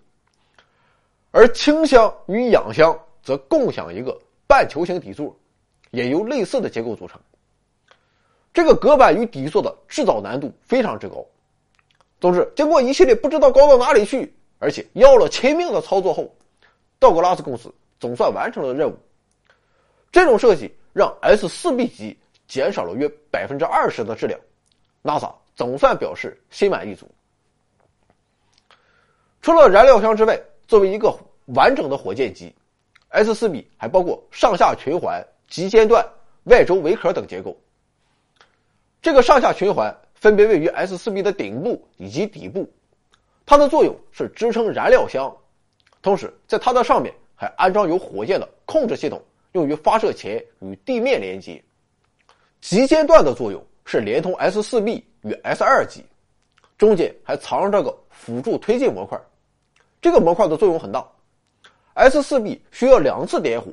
[1.30, 5.38] 而氢箱与氧箱则共享一个半球形底座，
[5.92, 7.20] 也由类似的结构组成。
[8.52, 11.24] 这个隔板与底座的制造难度非常之高。
[12.20, 14.34] 总之，经过一系列不知道高到哪里去。
[14.60, 16.32] 而且要了亲命的操作后，
[16.98, 18.96] 道格拉斯公司总算完成了任务。
[20.12, 24.38] 这种设计让 S 四 B 级减少了约百分之二十的质量
[25.02, 27.10] ，NASA 总算表示心满意足。
[29.40, 32.54] 除了燃料箱之外，作为一个完整的火箭机
[33.08, 36.06] ，S 四 B 还包括上下循环、极尖段、
[36.44, 37.56] 外轴围壳等结构。
[39.00, 42.70] 这个上下循环分别位于 S 四 B 的顶部以及底部。
[43.50, 45.36] 它的作用是支撑燃料箱，
[46.02, 49.20] 同时在它的上面还安装有火箭的控制系统，
[49.54, 51.60] 用于发射前与地面连接。
[52.60, 56.04] 极尖段的作用是连通 S 四 B 与 S 二级，
[56.78, 59.20] 中间还藏着这个辅助推进模块，
[60.00, 61.04] 这个模块的作用很大。
[61.94, 63.72] S 四 B 需要两次点火，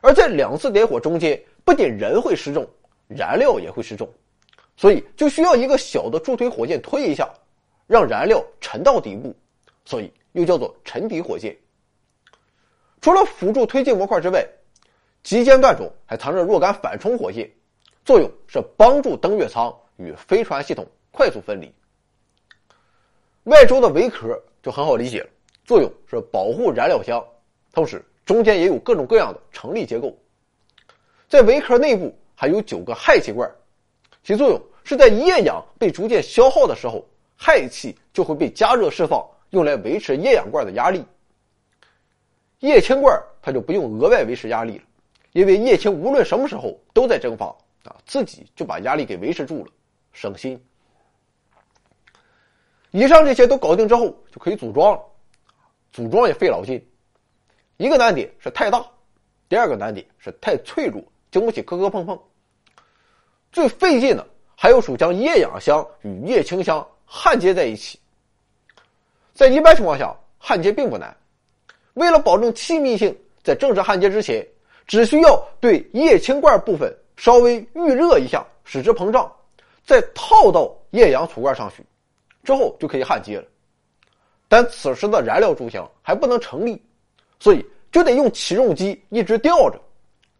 [0.00, 2.66] 而在两次点火中间，不仅人会失重，
[3.08, 4.08] 燃料也会失重，
[4.74, 7.28] 所以就需要一个小的助推火箭推一下。
[7.88, 9.34] 让燃料沉到底部，
[9.84, 11.56] 所以又叫做沉底火箭。
[13.00, 14.46] 除了辅助推进模块之外，
[15.22, 17.50] 极尖段中还藏着若干反冲火箭，
[18.04, 21.72] 作用是帮助登月舱与飞船系统快速分离，
[23.44, 25.28] 外周的围壳就很好理解了，
[25.64, 27.24] 作用是保护燃料箱，
[27.72, 30.16] 同时中间也有各种各样的成立结构。
[31.28, 33.50] 在围壳内部还有九个氦气罐，
[34.22, 37.06] 其作用是在液氧被逐渐消耗的时候，
[37.38, 41.04] 氦气就会被加热释放，用来维持液氧罐的压力。
[42.58, 44.84] 液氢罐它就不用额外维持压力了，
[45.32, 47.46] 因为液氢无论什么时候都在蒸发
[47.84, 49.70] 啊，自己就把压力给维持住了，
[50.12, 50.60] 省心。
[52.90, 55.00] 以上这些都搞定之后，就可以组装了。
[55.92, 56.84] 组装也费脑筋，
[57.76, 58.84] 一个难点是太大，
[59.48, 62.18] 第二个难点是太脆弱，经不起磕磕碰碰。
[63.52, 67.98] 最费劲的还有属将液氧箱与液氢箱焊接在一起。
[69.32, 71.16] 在一般情况下，焊接并不难。
[71.94, 74.46] 为了保证气密性，在正式焊接之前，
[74.86, 79.32] 只需要对液氢罐部分稍微预热一下，使之膨胀，
[79.86, 81.82] 再套到液氧储罐上去，
[82.44, 83.44] 之后就可以焊接了。
[84.48, 86.80] 但此时的燃料柱箱还不能成立，
[87.40, 89.80] 所以就得用起重机一直吊着，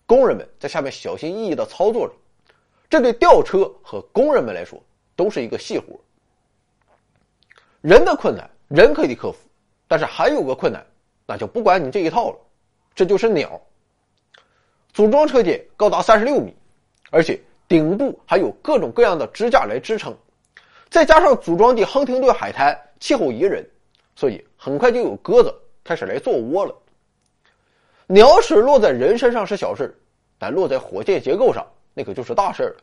[0.07, 2.14] 工人们在下面小心翼翼地操作着，
[2.90, 4.81] 这对吊车和工人们来说
[5.16, 5.98] 都是一个细活。
[7.81, 9.38] 人的困难人可以克服，
[9.87, 10.85] 但是还有个困难。
[11.27, 12.38] 那就不管你这一套了，
[12.95, 13.61] 这就是鸟。
[14.93, 16.55] 组装车间高达三十六米，
[17.11, 17.38] 而且
[17.69, 20.17] 顶部还有各种各样的支架来支撑，
[20.88, 23.64] 再加上组装地亨廷顿海滩气候宜人，
[24.17, 26.75] 所以很快就有鸽子开始来做窝了。
[28.07, 29.95] 鸟屎落在人身上是小事
[30.38, 32.77] 但落在火箭结构上那可就是大事了。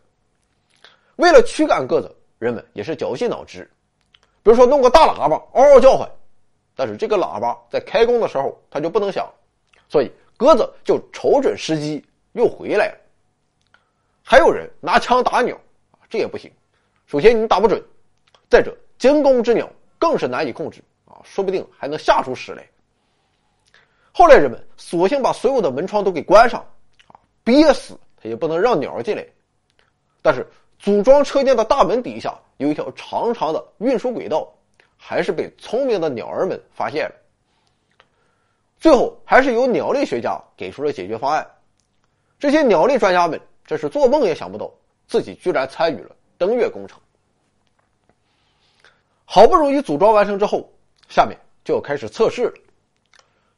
[1.15, 3.67] 为了驱赶鸽子，人们也是绞尽脑汁，
[4.45, 6.07] 比如说弄个大喇叭嗷嗷叫唤。
[6.75, 9.27] 但是这个喇叭在开工的时候它就不能响，
[9.89, 12.97] 所以鸽子就瞅准时机又回来了。
[14.21, 15.57] 还有人拿枪打鸟，
[16.09, 16.51] 这也不行。
[17.07, 17.81] 首先你打不准，
[18.49, 22.63] 再者惊弓之鸟更是难以控制啊，说不定还能吓出屎来。
[24.11, 26.59] 后来人们索性把所有的门窗都给关上，
[27.07, 29.25] 啊，憋死它也不能让鸟进来。
[30.21, 30.45] 但是
[30.85, 34.47] 组装车间的大门底下有一条长长的运输轨道。
[34.97, 37.15] 还是被聪明的鸟儿们发现了。
[38.79, 41.45] 最后，还是由鸟类学家给出了解决方案。
[42.39, 44.71] 这些鸟类专家们这是做梦也想不到，
[45.07, 46.99] 自己居然参与了登月工程。
[49.25, 50.67] 好不容易组装完成之后，
[51.09, 52.53] 下面就要开始测试了。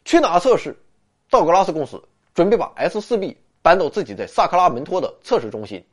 [0.04, 0.78] 去哪测试？
[1.30, 2.02] 道格拉斯公司
[2.34, 5.86] 准备把 S 四 B 搬到自己在萨克拉门托的测试中心。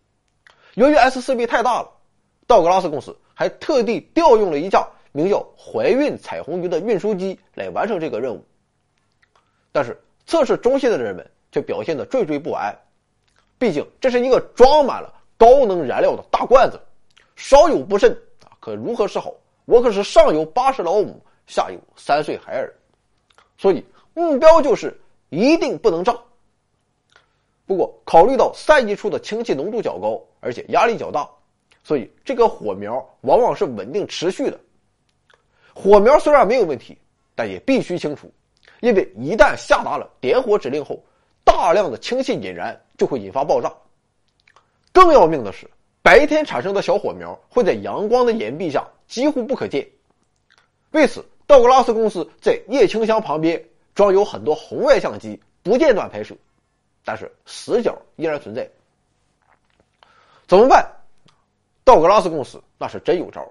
[0.74, 1.90] 由于 S 四 B 太大了，
[2.46, 4.88] 道格拉斯公司还特地调用了一架。
[5.16, 8.44] 名叫“怀孕彩虹鱼”的运输机来完成这个任务，
[9.70, 12.76] 但是测试中心的人们却表现得惴惴不安。
[13.56, 16.80] 毕竟这是一个装满了高能燃料的大罐子，
[17.36, 18.10] 稍有不慎
[18.42, 19.32] 啊，可如何是好？
[19.66, 22.74] 我可是上有八十老母，下有三岁孩儿，
[23.56, 23.84] 所以
[24.14, 26.12] 目标就是一定不能炸。
[27.66, 31.28] 不过，考虑到散溢出的氢气浓度较高，而且压力较大，
[31.82, 34.60] 所以这个火苗往往是稳定持续的。
[35.74, 36.96] 火苗虽然没有问题，
[37.34, 38.30] 但也必须清除，
[38.80, 41.02] 因为一旦下达了点火指令后，
[41.42, 43.72] 大量的氢气引燃就会引发爆炸。
[44.92, 45.68] 更要命的是，
[46.02, 49.88] 白天产生的小火苗会在阳光的掩蔽下几乎不可见。
[50.90, 53.60] 为此，道格拉斯公司在液氢箱旁边
[53.94, 56.36] 装有很多红外相机，不间断拍摄，
[57.04, 58.68] 但是死角依然存在。
[60.46, 60.90] 怎么办？
[61.84, 63.46] 道格拉斯公司那是真有招。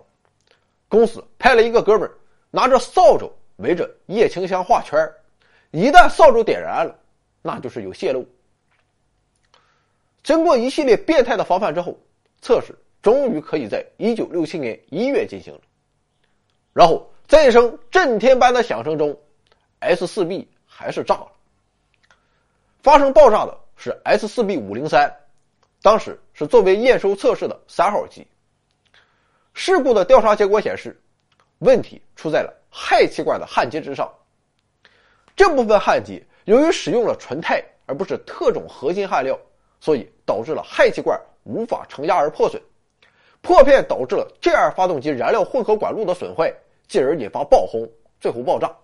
[0.89, 2.17] 公司派了一个哥们儿，
[2.51, 5.11] 拿着扫帚围着液氢箱画圈
[5.71, 6.95] 一旦扫帚点燃了，
[7.41, 8.23] 那就是有泄漏。
[10.23, 11.97] 经过一系列变态的防范之后，
[12.41, 15.61] 测试终于可以在一九六七年一月进行了。
[16.73, 19.19] 然后在一声震天般的响声中
[19.79, 21.31] ，S 四 B 还是炸了。
[22.83, 25.09] 发生爆炸的是 S 四 B 五零三，
[25.81, 28.27] 当时是作为验收测试的三号机。
[29.53, 31.01] 事故的调查结果显示，
[31.59, 34.13] 问题出在了氦气罐的焊接之上。
[35.33, 39.39] 这部分焊接由于使用了纯钛而不是特种合金焊料，
[39.79, 42.61] 所以导致了氦气罐无法承压而破损。
[43.39, 46.53] 破片导致了 J2 发动机燃料混合管路的损坏，
[46.89, 48.75] 进而引发爆轰，最后爆炸。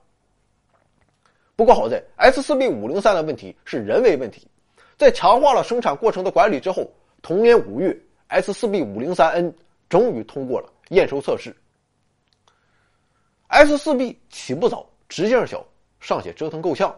[1.60, 4.48] 不过好在 S4B503 的问题是人为问题，
[4.98, 6.90] 在强化了生产过程的管理之后，
[7.22, 7.94] 同年五月
[8.30, 9.54] ，S4B503N。
[9.90, 11.54] 终于通过了验收测试。
[13.48, 15.66] S 四 B 起步早，直径小，
[16.00, 16.98] 尚且折腾够呛。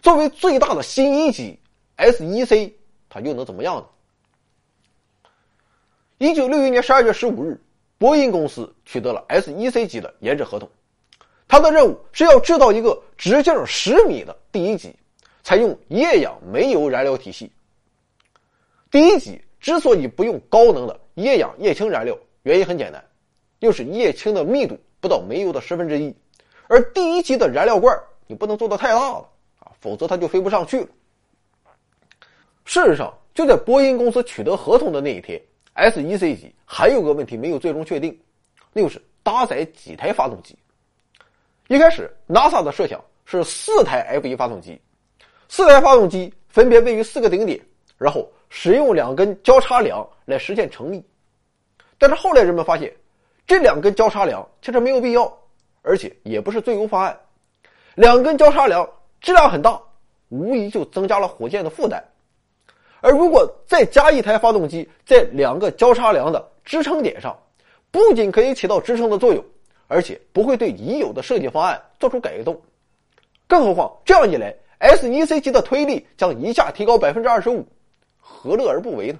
[0.00, 1.58] 作为最大的新一级
[1.96, 2.72] S 一 C，
[3.08, 3.86] 它又能怎么样呢？
[6.18, 7.60] 一九六一年十二月十五日，
[7.98, 10.70] 波音公司取得了 S 一 C 级的研制合同。
[11.48, 14.94] 它的任务是要制造一个直径十米的第一级，
[15.42, 17.50] 采用液氧煤油燃料体系。
[18.90, 23.02] 第一级之所以不用高能的液氧液氢燃料，原因很简单，
[23.58, 26.14] 就是液氢的密度不到煤油的十分之一，
[26.68, 29.28] 而第一级的燃料罐你不能做的太大了
[29.60, 30.88] 啊，否则它就飞不上去了。
[32.66, 35.40] 事实上，就在波音公司取得合同的那一天
[35.72, 38.18] ，S-1C 级还有个问题没有最终确定，
[38.74, 40.54] 那就是搭载几台发动机。
[41.68, 44.80] 一开始，NASA 的设想是四台 F-1 发动机，
[45.50, 47.60] 四台发动机分别位于四个顶点，
[47.98, 51.04] 然后使用两根交叉梁来实现成立。
[51.98, 52.90] 但是后来人们发现，
[53.46, 55.30] 这两根交叉梁其实没有必要，
[55.82, 57.14] 而且也不是最优方案。
[57.96, 58.88] 两根交叉梁
[59.20, 59.78] 质量很大，
[60.30, 62.02] 无疑就增加了火箭的负担。
[63.02, 67.38] 而如果再加一台发动机在两个交叉梁的支撑点上，
[67.90, 69.44] 不仅可以起到支撑的作用，
[69.88, 72.62] 而且不会对已有的设计方案做出改动。
[73.48, 77.66] 更何况这样一来，S-1C 级的推力将一下提高百分之二十五，
[78.20, 79.18] 何乐而不为呢？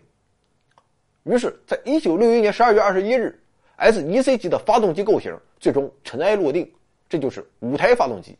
[1.24, 3.36] 于是，在一九六一年十二月二十一日
[3.76, 6.72] ，S-1C 级的发动机构型最终尘埃落定，
[7.08, 8.38] 这就是五台发动机。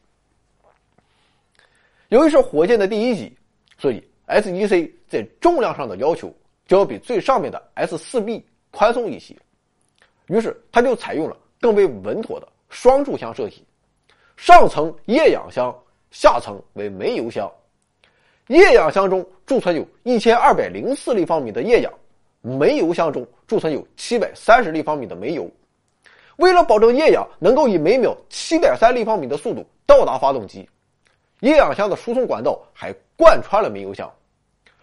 [2.10, 3.36] 由于是火箭的第一级，
[3.76, 4.00] 所以。
[4.30, 6.30] S-1C 在重量上的要求
[6.66, 9.34] 就要比最上面的 S-4B 宽松一些，
[10.26, 13.64] 于是它就采用了更为稳妥的双柱箱设计，
[14.36, 15.74] 上层液氧箱，
[16.10, 17.50] 下层为煤油箱。
[18.48, 21.92] 液氧箱中贮存有一千二百零四立方米的液氧，
[22.40, 25.50] 煤油箱中贮存有七百三十立方米的煤油。
[26.36, 30.68] 为了保证液氧能够以每秒七点三立方米的速度到达发动机，
[31.40, 34.10] 液氧箱的输送管道还贯穿了煤油箱。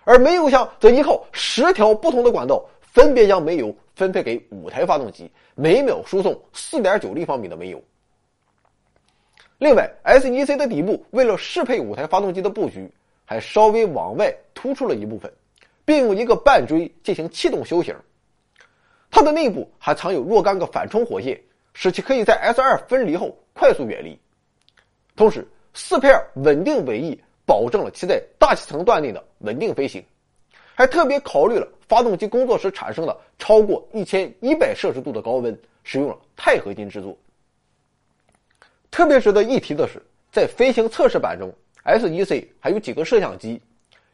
[0.03, 7.81] 而煤油箱则依靠十条不同的管道，分别将煤油分配给五台发动机，每秒输送四点九立方米的煤油。
[9.57, 12.91] 另外，S-1C 的底部为了适配五台发动机的布局，
[13.23, 15.31] 还稍微往外突出了一部分，
[15.85, 17.95] 并用一个半锥进行气动修型。
[19.09, 21.41] 它的内部还藏有若干个反冲火线，
[21.73, 24.19] 使其可以在 S2 分离后快速远离。
[25.15, 27.19] 同时，四片稳定尾翼。
[27.47, 30.03] 保证了其在大气层段内的稳定飞行，
[30.75, 37.17] 还特别考虑了发动机工作时产生的超过一千一百摄氏度的高温，使用了钛合金制作。
[38.91, 40.01] 特别值得一提的是，
[40.31, 41.53] 在飞行测试版中
[41.83, 43.61] ，S-1C 还有几个摄像机，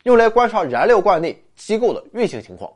[0.03, 2.71] 用来观察燃料罐内机构的运行情况。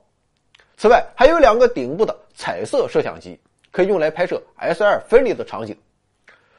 [0.78, 3.40] 此外，还有两个顶部的彩色摄像机，
[3.72, 5.78] 可以用来拍摄 S2 分离的场景。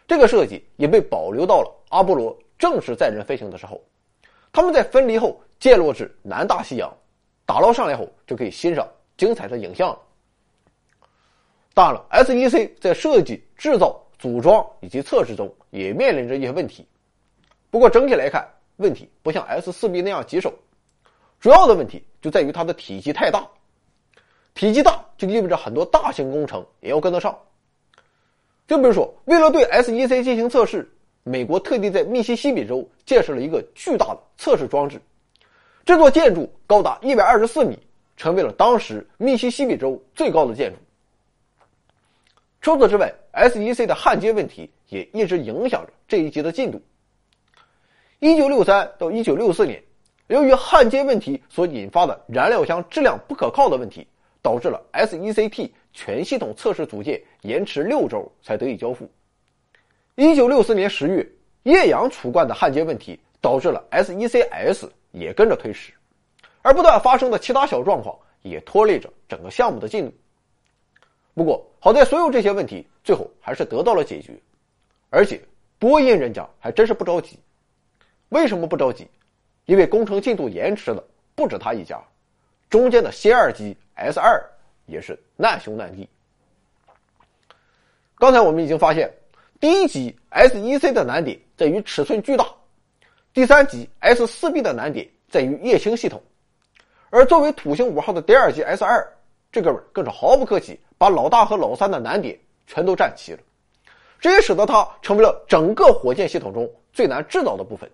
[0.09, 2.37] 这个设计也被保留到了阿波罗。
[2.59, 3.79] 正式载人飞行的时候，
[4.51, 6.91] 他们在分离后降落至南大西洋，
[7.47, 8.87] 打捞上来后就可以欣赏
[9.17, 9.99] 精彩的影像了。
[11.73, 16.87] 当然了，SEC 在设计、制造、组装以及测试中也面临着一些问题。
[17.71, 20.53] 不过整体来看，问题不像 S-4B 那样棘手。
[21.41, 23.49] 主要的问题就在于它的体积太大，
[24.55, 27.39] 体积大就意味着很多大型工程也要跟得上。
[28.67, 30.93] 就比如说，为了对 SEC 进行测试。
[31.29, 35.03] 美国特地在密西西比州建设了一个巨大的测试装置，
[35.87, 37.79] 这座建筑高达一百二十四米，
[38.17, 40.79] 成为了当时密西西比州最高的建筑。
[42.61, 46.83] 除此之外，SEC 的焊接问题也一直影响着这一级的进度。
[48.19, 49.81] 一九六三到一九六四年，
[50.27, 54.05] 由于焊接问题所引发的燃料箱质量不可靠的问题，
[54.43, 59.09] 导致了 SEC-T 全系统测试组件延迟六周才得以交付。
[60.17, 61.25] 一九六四年十月，
[61.63, 65.95] 液氧储罐的焊接问题导致了 SEC-S 也跟着推迟，
[66.61, 70.13] 而不断发生的其他小状况也拖累着整个项目的进度。
[71.33, 74.39] 不过，好在所有这些问题最后还是得到了解决，
[75.09, 75.41] 而且
[75.79, 77.39] 波音人家还真是不着急。
[78.29, 79.09] 为什么不着急？
[79.65, 81.03] 因为工程进度延迟的
[81.35, 81.99] 不止他一家，
[82.69, 84.39] 中间的新二机 S 二
[84.85, 86.07] 也是难兄难弟。
[88.19, 89.11] 刚才我们已经发现。
[89.59, 92.47] 第一级 S 一 C 的难点在于尺寸巨大，
[93.37, 96.23] 第三级 S-4B 的难点在于液氢系统，
[97.11, 99.07] 而作为土星五号的第二级 S-2，
[99.53, 102.35] 这哥们更是毫不客气，把老大和老三的难点
[102.67, 103.39] 全都占齐了，
[104.19, 107.87] 这也使得它成为了整个火箭系统中最难制造的部分。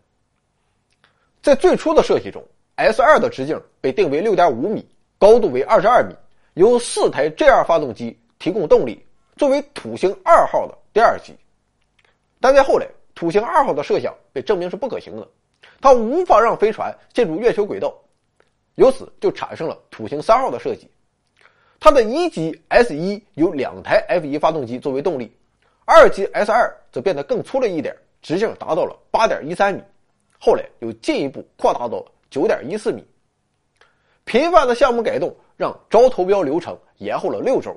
[1.43, 2.41] 在最初的设计中
[2.77, 4.87] ，S-2 的直径被定为6.5米，
[5.19, 6.15] 高度为22米，
[6.55, 11.35] 由四台 J2 发动机提供动力，作为土星二号的第二级。
[12.41, 15.29] 但在后来，土星二号的设想被证明是不可行的，
[15.81, 17.95] 它无法让飞船进入月球轨道，
[18.77, 20.91] 由此就产生了土星三号的设计。
[21.79, 25.31] 它的一级 S 一有两台 F 一发动机作为动力，
[25.85, 29.83] 二级 S 二则变得更粗了一点，直径达到了八点一三米，
[30.39, 33.05] 后来又进一步扩大到了九点一四米。
[34.25, 37.77] 频繁的项目改动让招投标流程延后了六周，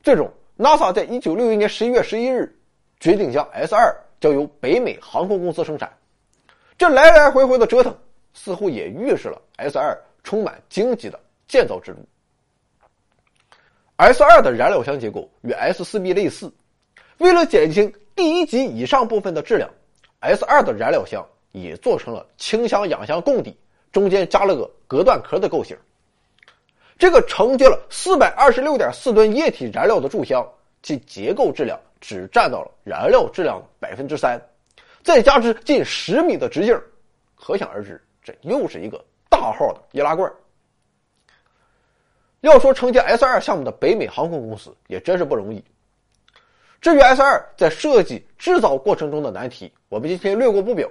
[0.00, 2.56] 最终 NASA 在一九六一年十一月十一日
[3.00, 3.92] 决定将 S 二
[4.24, 5.92] 交由北美航空公司生产。
[6.78, 7.94] 这来来回回的折腾，
[8.32, 11.98] 似乎也预示了 S 二充满荆棘的建造之路。
[13.96, 16.50] S 二的燃料箱结构与 S 四 B 类似，
[17.18, 19.68] 为了减轻第一级以上部分的质量
[20.20, 21.22] ，S 二的燃料箱
[21.52, 23.54] 也做成了氢箱氧箱共底，
[23.92, 25.76] 中间加了个隔断壳的构型。
[26.96, 30.42] 这个承接了四百二十六点四吨液体燃料的柱箱，
[30.82, 34.38] 其结构质量只占到了燃料质量的百分之三。
[35.02, 36.78] 再加之近十米的直径，
[37.34, 40.30] 可想而知，这又是一个大号的易拉罐。
[42.40, 45.64] 要说承接 S 二项目的北美航空公司也真是不容易。
[46.82, 50.86] 至于 S 二在设计制造过程中的难题，我们今天略过不表，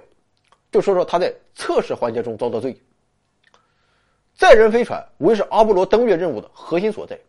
[0.71, 2.75] 就说说它在测试环节中遭的罪。
[4.35, 7.19] 载人飞船无疑是阿波罗登月任务的核心所在，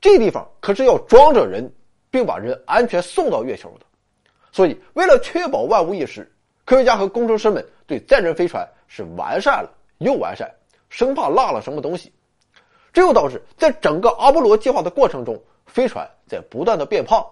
[0.00, 1.70] 这地方可是要装着人，
[2.14, 3.84] 并把人安全送到月球的。
[4.52, 6.32] 所以，为了确保万无一失，
[6.64, 10.48] 科学家和工程师们对载人飞船是完善了又完善，
[10.88, 12.12] 生怕落了什么东西。
[12.92, 15.36] 这又导致在整个阿波罗计划的过程中，
[15.66, 17.26] 飞船在不断的变胖，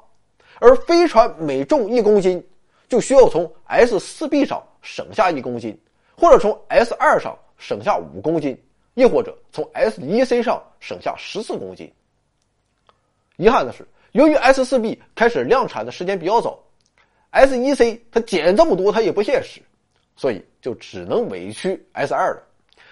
[0.59, 2.45] 而飞船每重一公斤，
[2.89, 5.80] 就需要从 S 四 B 上省下一公斤，
[6.16, 8.61] 或者从 S 二上省下五公斤，
[8.95, 11.89] 亦或者从 S 一 C 上省下十四公斤。
[13.37, 16.63] 遗憾的是，由于 S 四 B 开始量产的时间比较早。
[17.31, 19.61] S 一 C 它减这么多，它也不现实，
[20.17, 22.43] 所以就只能委屈 S 二了。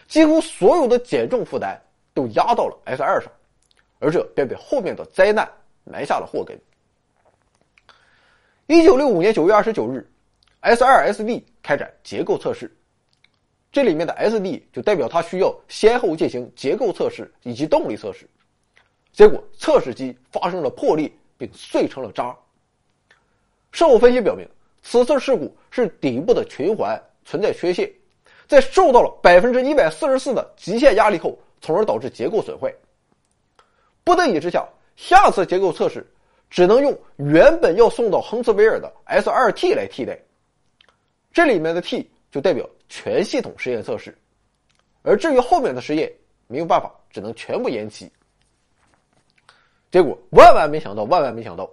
[0.08, 1.78] 几乎所有的减重负担
[2.14, 3.30] 都压到了 S 二上，
[3.98, 5.46] 而这便被后面的灾难
[5.84, 6.58] 埋下了祸根。
[8.66, 10.10] 一九六五年九月二十九日
[10.60, 12.74] ，S 二 S D 开展结构测试，
[13.70, 18.26] 这里面的 S D 就代表它需要先后进行结构测试以及动力测试，
[19.12, 22.36] 结果测试机发生了破裂，并碎成了渣。
[23.72, 24.48] 事后分析表明，
[24.82, 27.90] 此次事故是底部的循环存在缺陷，
[28.46, 32.72] 在受到了百分之一百四十四的极限压力后，从而导致结构损坏。
[34.02, 36.04] 不得已之下，下次结构测试
[36.48, 40.18] 只能用原本要送到亨茨维尔的 S 二 T 来替代。
[41.32, 44.16] 这里面的 T 就代表全系统实验测试，
[45.02, 46.10] 而至于后面的实验，
[46.48, 48.10] 没有办法，只能全部延期。
[49.90, 51.68] 结果万万没想到，万万没想到。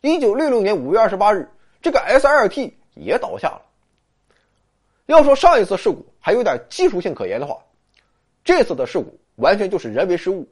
[0.00, 1.48] 一九六六年五月二十八日，
[1.80, 3.62] 这个 S 二 T 也倒下了。
[5.06, 7.58] 要说上一次事故还有点技术性可言的话，
[8.44, 10.46] 这次的事故完全就是人为失误。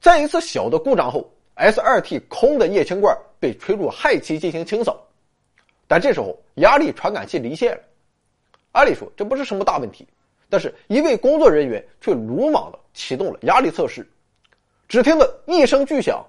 [0.00, 5.02] 在一次小的故障后，S 二 T 空的液氢罐被吹入氦气进行清扫，
[5.88, 7.80] 但这时候压力传感器离线了。
[8.72, 10.06] 按理说这不是什么大问题，
[10.48, 14.06] 但是一位工作人员却鲁莽的启动了压力测试，
[14.94, 16.24] 只听得一声巨响。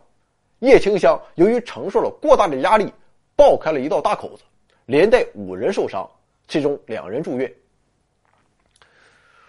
[0.57, 2.91] 叶清香由于承受了过大的压力，
[3.35, 4.41] 爆开了一道大口子，
[4.87, 6.09] 连带五人受伤，
[6.47, 7.53] 其中两人住院。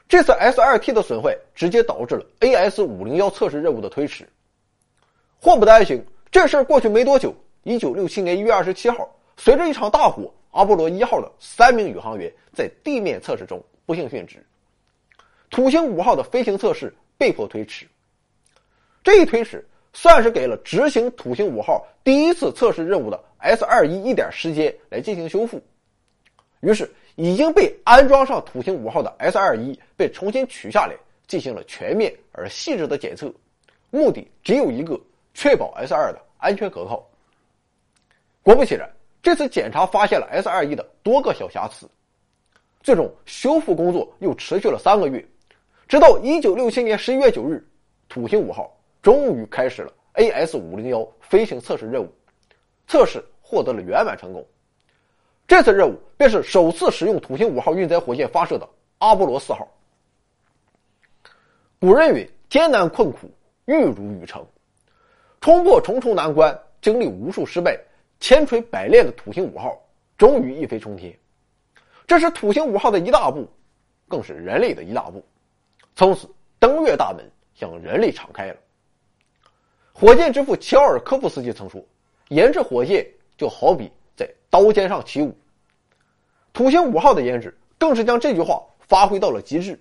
[0.07, 4.29] 这次 S 二 T 的损坏直接导致了 AS 五零幺测试任务的推迟。
[5.41, 9.09] 祸不单行，这事儿过去没多久，一九六七年一月二十七号，
[9.39, 14.45] 随着一场大火，阿波罗一号的三名宇航员在地面测试中不幸殉职，
[15.49, 17.89] 土星五号的飞行测试被迫推迟。
[19.07, 19.65] 这一推迟。
[19.93, 25.59] 算是给了执行土星五号第一次测试任务的 S 二一一点时间来进行修复，
[26.61, 30.95] 于是已经被安装上土星五号的 S 二一被重新取下来，
[31.27, 33.33] 进行了全面而细致的检测，
[33.89, 35.01] 目的只有一个：
[35.33, 37.03] 确保 S 二的安全可靠。
[38.43, 38.87] 果不其然，
[39.23, 41.89] 这次检查发现了 S 二一的多个小瑕疵，
[42.83, 45.27] 最终修复工作又持续了三个月，
[45.89, 47.67] 直到一九六七年十一月九日，
[48.11, 48.71] 土星五号。
[49.07, 52.13] 终于开始了 AS 五零幺飞行测试任务，
[52.89, 54.45] 测试获得了圆满成功。
[55.47, 59.69] 这次任务便是首次使用土星五号运载火箭发射的阿波罗四号。
[61.79, 63.31] 古人云：“艰难困苦，
[63.67, 64.45] 玉汝于成。”
[65.41, 67.79] 冲破重重难关，经历无数失败，
[68.19, 69.81] 千锤百炼的土星五号
[70.19, 71.17] 终于一飞冲天。
[72.09, 73.49] 这是土星五号的一大步，
[74.09, 75.25] 更是人类的一大步。
[75.95, 76.29] 从此，
[76.59, 78.57] 登月大门向人类敞开了。
[79.99, 81.83] 火箭之父乔尔科夫斯基曾说
[82.29, 83.07] ：“研制火箭
[83.39, 85.35] 就好比在刀尖上起舞。”
[86.53, 89.81] 土星五号的研制更是将这句话发挥到了极致。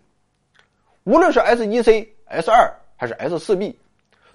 [1.03, 3.77] 无论是 S 一 C、S 二还是 S 四 B，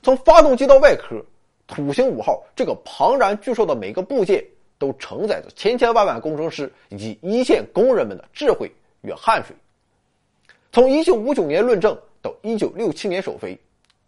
[0.02, 1.24] 从发动机到外壳，
[1.66, 4.44] 土星五号这个庞然巨兽的每个部件
[4.76, 8.70] 都承载着千千万万工程师以及一线工人们的智慧
[9.00, 9.56] 与汗水。
[10.72, 13.58] 从1959年论证到1967年首飞，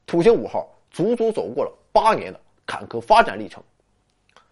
[0.04, 3.62] 土星五号足足走过了八年的坎坷发展历程。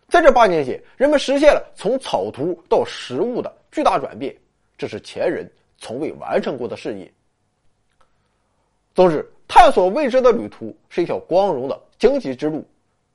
[0.09, 4.35] 在这八年间，人们实现了从草图到实物的巨大转变，
[4.77, 7.13] 这是前人从未完成过的事业。
[8.93, 12.67] 总之，探索未知的旅途是一条光荣的荆棘之路，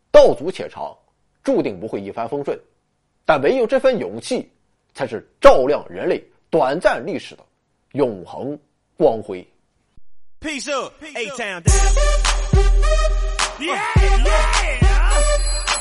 [0.09, 0.95] 道阻且长，
[1.43, 2.57] 注定不会一帆风顺。
[3.25, 4.49] 但唯有这份勇气，
[4.93, 7.43] 才是照亮人类短暂历史的
[7.91, 8.57] 永恒
[8.95, 9.45] 光辉。
[10.39, 12.34] Peace up, A Town down.
[13.57, 13.81] Yeah,
[14.25, 15.11] yeah.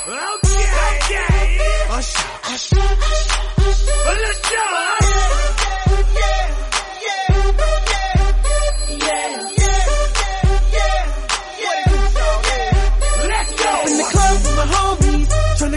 [0.07, 0.65] Okay,
[0.95, 1.59] okay.
[1.91, 3.35] Usher, usher, usher.
[4.07, 4.61] Let's go.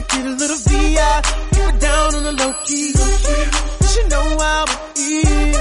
[0.10, 1.22] Get a little VI,
[1.52, 2.94] keep it down on the low key.
[3.88, 5.57] She know how it is.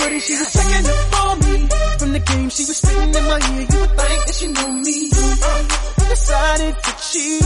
[0.00, 1.68] I saw the shorty, she was checking up on me.
[1.98, 3.66] From the game, she was spitting in my ear.
[3.70, 5.10] You would think that she knew me.
[5.12, 7.42] Uh, decided to cheat.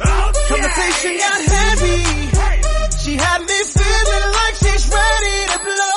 [0.00, 1.98] Oh, Conversation got heavy.
[2.98, 5.87] She had me feeling like she's ready to blow.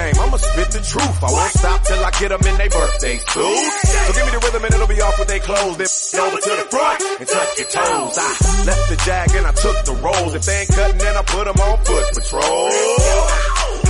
[0.00, 1.18] Game, I'ma spit the truth.
[1.24, 3.54] I won't stop till I get them in their birthdays too.
[4.04, 5.76] So give me the rhythm and it'll be off with their clothes.
[5.76, 5.90] Then
[6.24, 8.16] over to the front and touch your toes.
[8.16, 8.30] I
[8.64, 10.32] left the jag and I took the rolls.
[10.34, 12.70] If they ain't cutting, then I put them on foot patrol.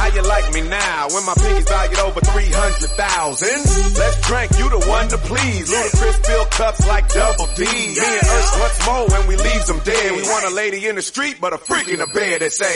[0.00, 3.48] How you like me now when my pinkies valued over 300,000?
[4.00, 5.68] Let's drink, you the one to please.
[5.68, 7.64] Ludacris fill cups like double D.
[7.64, 10.16] Me and Ursh once more when we leaves them dead.
[10.16, 12.74] We want a lady in the street, but a freak in the bed that say,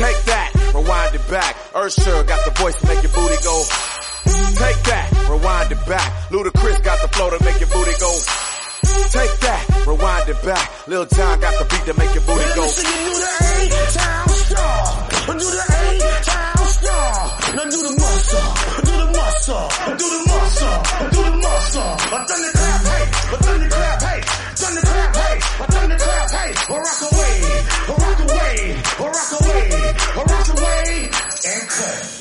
[0.00, 1.52] Take that, rewind it back.
[1.76, 3.52] Ursher got the voice to make your booty go.
[4.56, 6.08] Take that, rewind it back.
[6.32, 8.08] Ludacris got the flow to make your booty go.
[9.12, 10.64] Take that, rewind it back.
[10.88, 12.64] Lil John got the beat to make your booty go.
[12.64, 15.04] Listen, you do the A-Town star.
[15.36, 17.12] Do the A-Town star.
[17.60, 18.46] Now do the muscle.
[18.80, 19.68] Do the muscle.
[20.00, 20.76] Do the muscle.
[21.12, 21.92] Do the muscle.
[22.08, 23.04] I done clap, hey.
[23.04, 24.20] I done the clap, hey.
[24.64, 25.36] Done the clap, hey.
[25.60, 26.50] I done the clap, hey.
[26.72, 28.09] Or rock away
[29.12, 31.10] rock away, rock away,
[31.46, 32.19] and cut.